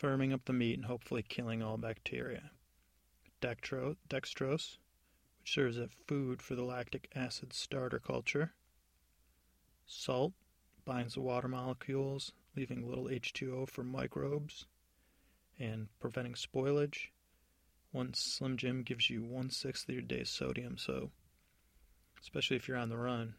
firming 0.00 0.32
up 0.32 0.44
the 0.46 0.52
meat 0.52 0.76
and 0.76 0.86
hopefully 0.86 1.22
killing 1.22 1.62
all 1.62 1.76
bacteria. 1.76 2.50
Dextro, 3.42 3.96
dextrose, 4.08 4.78
which 5.40 5.54
serves 5.54 5.78
as 5.78 5.90
food 6.06 6.40
for 6.40 6.54
the 6.54 6.64
lactic 6.64 7.10
acid 7.14 7.52
starter 7.52 7.98
culture. 7.98 8.54
Salt 9.92 10.34
binds 10.84 11.14
the 11.14 11.20
water 11.20 11.48
molecules, 11.48 12.30
leaving 12.54 12.88
little 12.88 13.06
H2O 13.06 13.68
for 13.68 13.82
microbes 13.82 14.66
and 15.58 15.88
preventing 15.98 16.34
spoilage. 16.34 17.08
One 17.90 18.14
Slim 18.14 18.56
Jim 18.56 18.84
gives 18.84 19.10
you 19.10 19.24
one 19.24 19.50
sixth 19.50 19.88
of 19.88 19.94
your 19.96 20.02
day's 20.02 20.30
sodium, 20.30 20.78
so 20.78 21.10
especially 22.20 22.56
if 22.56 22.68
you're 22.68 22.76
on 22.76 22.88
the 22.88 22.96
run. 22.96 23.34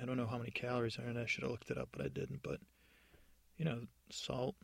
I 0.00 0.06
don't 0.06 0.16
know 0.16 0.26
how 0.26 0.38
many 0.38 0.50
calories 0.50 0.98
are 0.98 1.06
in 1.06 1.18
it. 1.18 1.22
I 1.22 1.26
should 1.26 1.42
have 1.42 1.50
looked 1.50 1.70
it 1.70 1.76
up, 1.76 1.90
but 1.92 2.00
I 2.00 2.08
didn't. 2.08 2.42
But 2.42 2.60
you 3.58 3.66
know, 3.66 3.82
salt 4.08 4.56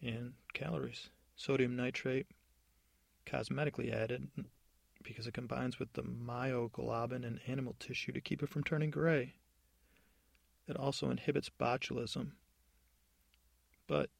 and 0.00 0.34
calories. 0.52 1.10
Sodium 1.34 1.74
nitrate, 1.74 2.28
cosmetically 3.26 3.92
added 3.92 4.30
because 5.02 5.26
it 5.26 5.34
combines 5.34 5.80
with 5.80 5.92
the 5.94 6.04
myoglobin 6.04 7.24
in 7.24 7.40
animal 7.48 7.74
tissue 7.80 8.12
to 8.12 8.20
keep 8.20 8.40
it 8.40 8.48
from 8.48 8.62
turning 8.62 8.92
gray. 8.92 9.34
It 10.66 10.76
also 10.76 11.10
inhibits 11.10 11.50
botulism. 11.50 12.32
But 13.86 14.10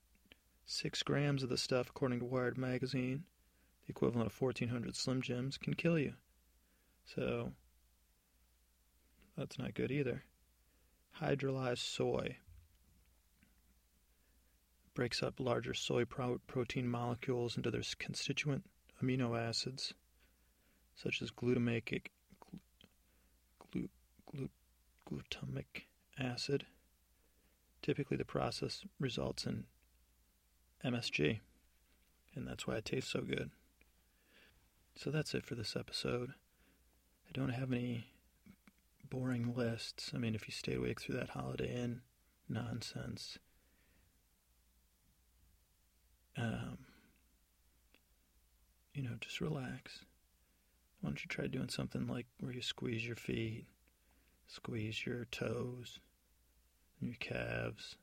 6 0.66 1.02
grams 1.02 1.42
of 1.42 1.48
the 1.48 1.56
stuff, 1.56 1.88
according 1.90 2.20
to 2.20 2.26
Wired 2.26 2.58
Magazine, 2.58 3.24
the 3.86 3.90
equivalent 3.90 4.26
of 4.26 4.40
1,400 4.40 4.94
Slim 4.94 5.22
Jims, 5.22 5.56
can 5.56 5.74
kill 5.74 5.98
you. 5.98 6.14
So, 7.04 7.52
that's 9.36 9.58
not 9.58 9.74
good 9.74 9.90
either. 9.90 10.24
Hydrolyzed 11.20 11.78
soy 11.78 12.38
breaks 14.94 15.22
up 15.22 15.40
larger 15.40 15.74
soy 15.74 16.04
pro- 16.04 16.38
protein 16.46 16.88
molecules 16.88 17.56
into 17.56 17.70
their 17.70 17.82
constituent 17.98 18.64
amino 19.02 19.38
acids, 19.38 19.92
such 20.94 21.20
as 21.20 21.30
glutamic, 21.30 22.08
glu, 23.72 23.88
glu, 24.30 24.48
glutamic 25.08 25.86
acid. 26.18 26.66
Typically, 27.82 28.16
the 28.16 28.24
process 28.24 28.84
results 28.98 29.46
in 29.46 29.64
MSG, 30.84 31.40
and 32.34 32.46
that's 32.46 32.66
why 32.66 32.76
it 32.76 32.84
tastes 32.84 33.10
so 33.10 33.20
good. 33.20 33.50
So 34.96 35.10
that's 35.10 35.34
it 35.34 35.44
for 35.44 35.54
this 35.54 35.76
episode. 35.76 36.30
I 37.28 37.32
don't 37.32 37.50
have 37.50 37.72
any 37.72 38.06
boring 39.10 39.54
lists. 39.54 40.12
I 40.14 40.18
mean, 40.18 40.34
if 40.34 40.46
you 40.46 40.52
stayed 40.52 40.76
awake 40.76 41.00
through 41.00 41.16
that 41.16 41.30
Holiday 41.30 41.74
Inn 41.74 42.00
nonsense, 42.48 43.38
um, 46.36 46.78
you 48.92 49.02
know, 49.02 49.16
just 49.20 49.40
relax. 49.40 50.00
Why 51.00 51.10
don't 51.10 51.22
you 51.22 51.28
try 51.28 51.46
doing 51.46 51.68
something 51.68 52.06
like 52.06 52.26
where 52.40 52.52
you 52.52 52.62
squeeze 52.62 53.04
your 53.06 53.16
feet, 53.16 53.66
squeeze 54.46 55.04
your 55.06 55.24
toes, 55.26 55.98
and 57.00 57.10
your 57.10 57.18
calves, 57.18 57.96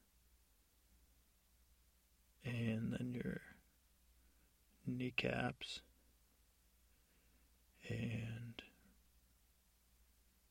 and 2.44 2.94
then 2.94 3.14
your 3.14 3.42
kneecaps, 4.86 5.82
and 7.90 8.62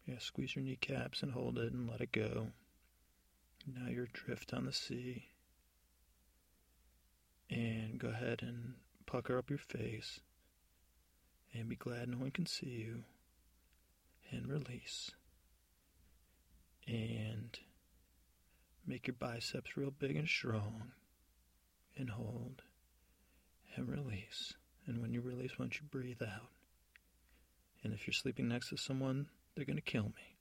yeah, 0.06 0.18
squeeze 0.18 0.56
your 0.56 0.64
kneecaps 0.64 1.22
and 1.22 1.32
hold 1.32 1.58
it 1.58 1.72
and 1.72 1.88
let 1.88 2.00
it 2.00 2.10
go. 2.10 2.48
Now 3.66 3.88
you're 3.88 4.04
adrift 4.04 4.52
on 4.52 4.64
the 4.64 4.72
sea. 4.72 5.26
And 7.48 7.98
go 7.98 8.08
ahead 8.08 8.40
and 8.42 8.74
pucker 9.06 9.36
up 9.38 9.50
your 9.50 9.58
face 9.58 10.20
and 11.52 11.68
be 11.68 11.76
glad 11.76 12.08
no 12.08 12.18
one 12.18 12.30
can 12.30 12.46
see 12.46 12.68
you. 12.68 13.04
And 14.32 14.46
release. 14.46 15.10
And 16.90 17.56
make 18.86 19.06
your 19.06 19.14
biceps 19.18 19.76
real 19.76 19.92
big 19.92 20.16
and 20.16 20.28
strong. 20.28 20.92
And 21.96 22.10
hold. 22.10 22.62
And 23.76 23.88
release. 23.88 24.54
And 24.86 25.00
when 25.00 25.12
you 25.12 25.20
release, 25.20 25.52
don't 25.56 25.74
you 25.74 25.86
breathe 25.90 26.22
out? 26.22 26.48
And 27.84 27.92
if 27.92 28.06
you're 28.06 28.14
sleeping 28.14 28.48
next 28.48 28.70
to 28.70 28.76
someone, 28.76 29.28
they're 29.54 29.64
going 29.64 29.76
to 29.76 29.82
kill 29.82 30.04
me. 30.04 30.36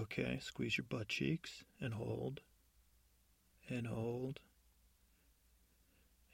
Okay, 0.00 0.40
squeeze 0.42 0.76
your 0.76 0.86
butt 0.88 1.08
cheeks 1.08 1.62
and 1.80 1.94
hold. 1.94 2.40
And 3.68 3.86
hold. 3.86 4.40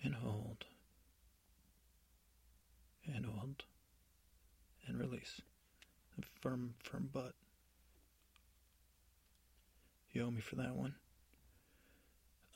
And 0.02 0.14
hold 0.14 0.64
and 3.14 3.26
hold 3.26 3.64
and 4.86 4.98
release. 4.98 5.40
Firm, 6.40 6.74
firm 6.83 7.11
butt. 7.12 7.35
You 10.12 10.24
owe 10.24 10.30
me 10.30 10.40
for 10.40 10.56
that 10.56 10.74
one. 10.74 10.94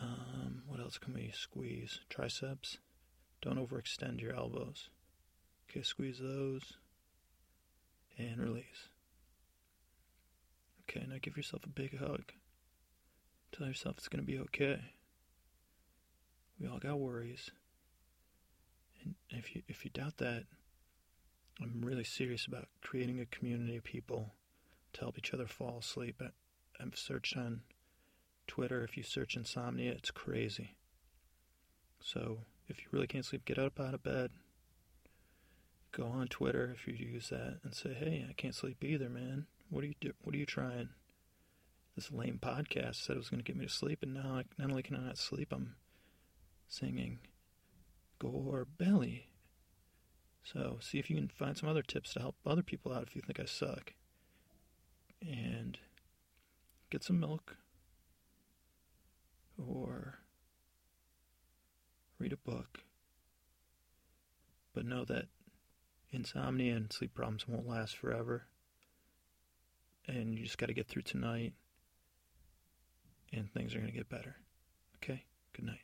Um, 0.00 0.62
what 0.66 0.80
else 0.80 0.98
can 0.98 1.14
we 1.14 1.30
squeeze? 1.32 2.00
Triceps. 2.10 2.78
Don't 3.40 3.58
overextend 3.58 4.20
your 4.20 4.34
elbows. 4.34 4.88
Okay, 5.70 5.82
squeeze 5.82 6.18
those 6.18 6.74
and 8.18 8.38
release. 8.38 8.88
Okay, 10.82 11.06
now 11.08 11.16
give 11.20 11.36
yourself 11.36 11.64
a 11.64 11.68
big 11.68 11.98
hug. 11.98 12.32
Tell 13.56 13.66
yourself 13.66 13.96
it's 13.98 14.08
going 14.08 14.24
to 14.24 14.30
be 14.30 14.38
okay. 14.38 14.80
We 16.60 16.68
all 16.68 16.78
got 16.78 16.98
worries. 16.98 17.50
And 19.02 19.14
if 19.30 19.54
you 19.54 19.62
if 19.68 19.84
you 19.84 19.90
doubt 19.90 20.18
that, 20.18 20.44
I'm 21.62 21.82
really 21.82 22.04
serious 22.04 22.46
about 22.46 22.68
creating 22.82 23.20
a 23.20 23.26
community 23.26 23.76
of 23.76 23.84
people 23.84 24.34
to 24.92 25.00
help 25.00 25.18
each 25.18 25.32
other 25.32 25.46
fall 25.46 25.78
asleep. 25.78 26.20
I, 26.20 26.30
I've 26.82 26.96
searched 26.96 27.36
on 27.36 27.62
Twitter. 28.46 28.82
If 28.84 28.96
you 28.96 29.02
search 29.02 29.36
insomnia, 29.36 29.92
it's 29.92 30.10
crazy. 30.10 30.76
So 32.00 32.38
if 32.68 32.80
you 32.80 32.86
really 32.90 33.06
can't 33.06 33.24
sleep, 33.24 33.44
get 33.44 33.58
up 33.58 33.78
out 33.78 33.94
of 33.94 34.02
bed. 34.02 34.30
Go 35.92 36.06
on 36.06 36.26
Twitter 36.26 36.74
if 36.74 36.88
you 36.88 36.94
use 36.94 37.28
that 37.28 37.60
and 37.62 37.72
say, 37.72 37.94
"Hey, 37.94 38.26
I 38.28 38.32
can't 38.32 38.54
sleep 38.54 38.82
either, 38.82 39.08
man. 39.08 39.46
What 39.70 39.84
are 39.84 39.86
you 39.86 39.94
do? 40.00 40.12
What 40.22 40.34
are 40.34 40.38
you 40.38 40.46
trying?" 40.46 40.88
This 41.94 42.10
lame 42.10 42.40
podcast 42.42 42.96
said 42.96 43.14
it 43.14 43.20
was 43.20 43.30
going 43.30 43.42
to 43.42 43.44
get 43.44 43.56
me 43.56 43.66
to 43.66 43.72
sleep, 43.72 44.02
and 44.02 44.14
now 44.14 44.38
I, 44.38 44.44
not 44.58 44.70
only 44.70 44.82
can 44.82 44.96
I 44.96 45.04
not 45.04 45.18
sleep, 45.18 45.52
I'm 45.52 45.76
singing 46.66 47.20
or 48.22 48.64
belly. 48.64 49.28
So 50.44 50.78
see 50.80 50.98
if 50.98 51.08
you 51.08 51.16
can 51.16 51.28
find 51.28 51.56
some 51.56 51.68
other 51.68 51.82
tips 51.82 52.12
to 52.12 52.20
help 52.20 52.36
other 52.46 52.62
people 52.62 52.92
out 52.92 53.04
if 53.08 53.16
you 53.16 53.22
think 53.22 53.40
I 53.40 53.46
suck. 53.46 53.94
And 55.26 55.78
get 56.90 57.02
some 57.02 57.18
milk 57.18 57.56
or 59.56 60.18
read 62.18 62.32
a 62.32 62.36
book. 62.36 62.80
But 64.74 64.84
know 64.84 65.04
that 65.04 65.26
insomnia 66.10 66.76
and 66.76 66.92
sleep 66.92 67.14
problems 67.14 67.48
won't 67.48 67.68
last 67.68 67.96
forever. 67.96 68.46
And 70.06 70.38
you 70.38 70.44
just 70.44 70.58
got 70.58 70.66
to 70.66 70.74
get 70.74 70.86
through 70.86 71.02
tonight, 71.02 71.54
and 73.32 73.50
things 73.50 73.74
are 73.74 73.78
going 73.78 73.90
to 73.90 73.96
get 73.96 74.10
better. 74.10 74.36
Okay? 74.96 75.24
Good 75.54 75.64
night. 75.64 75.80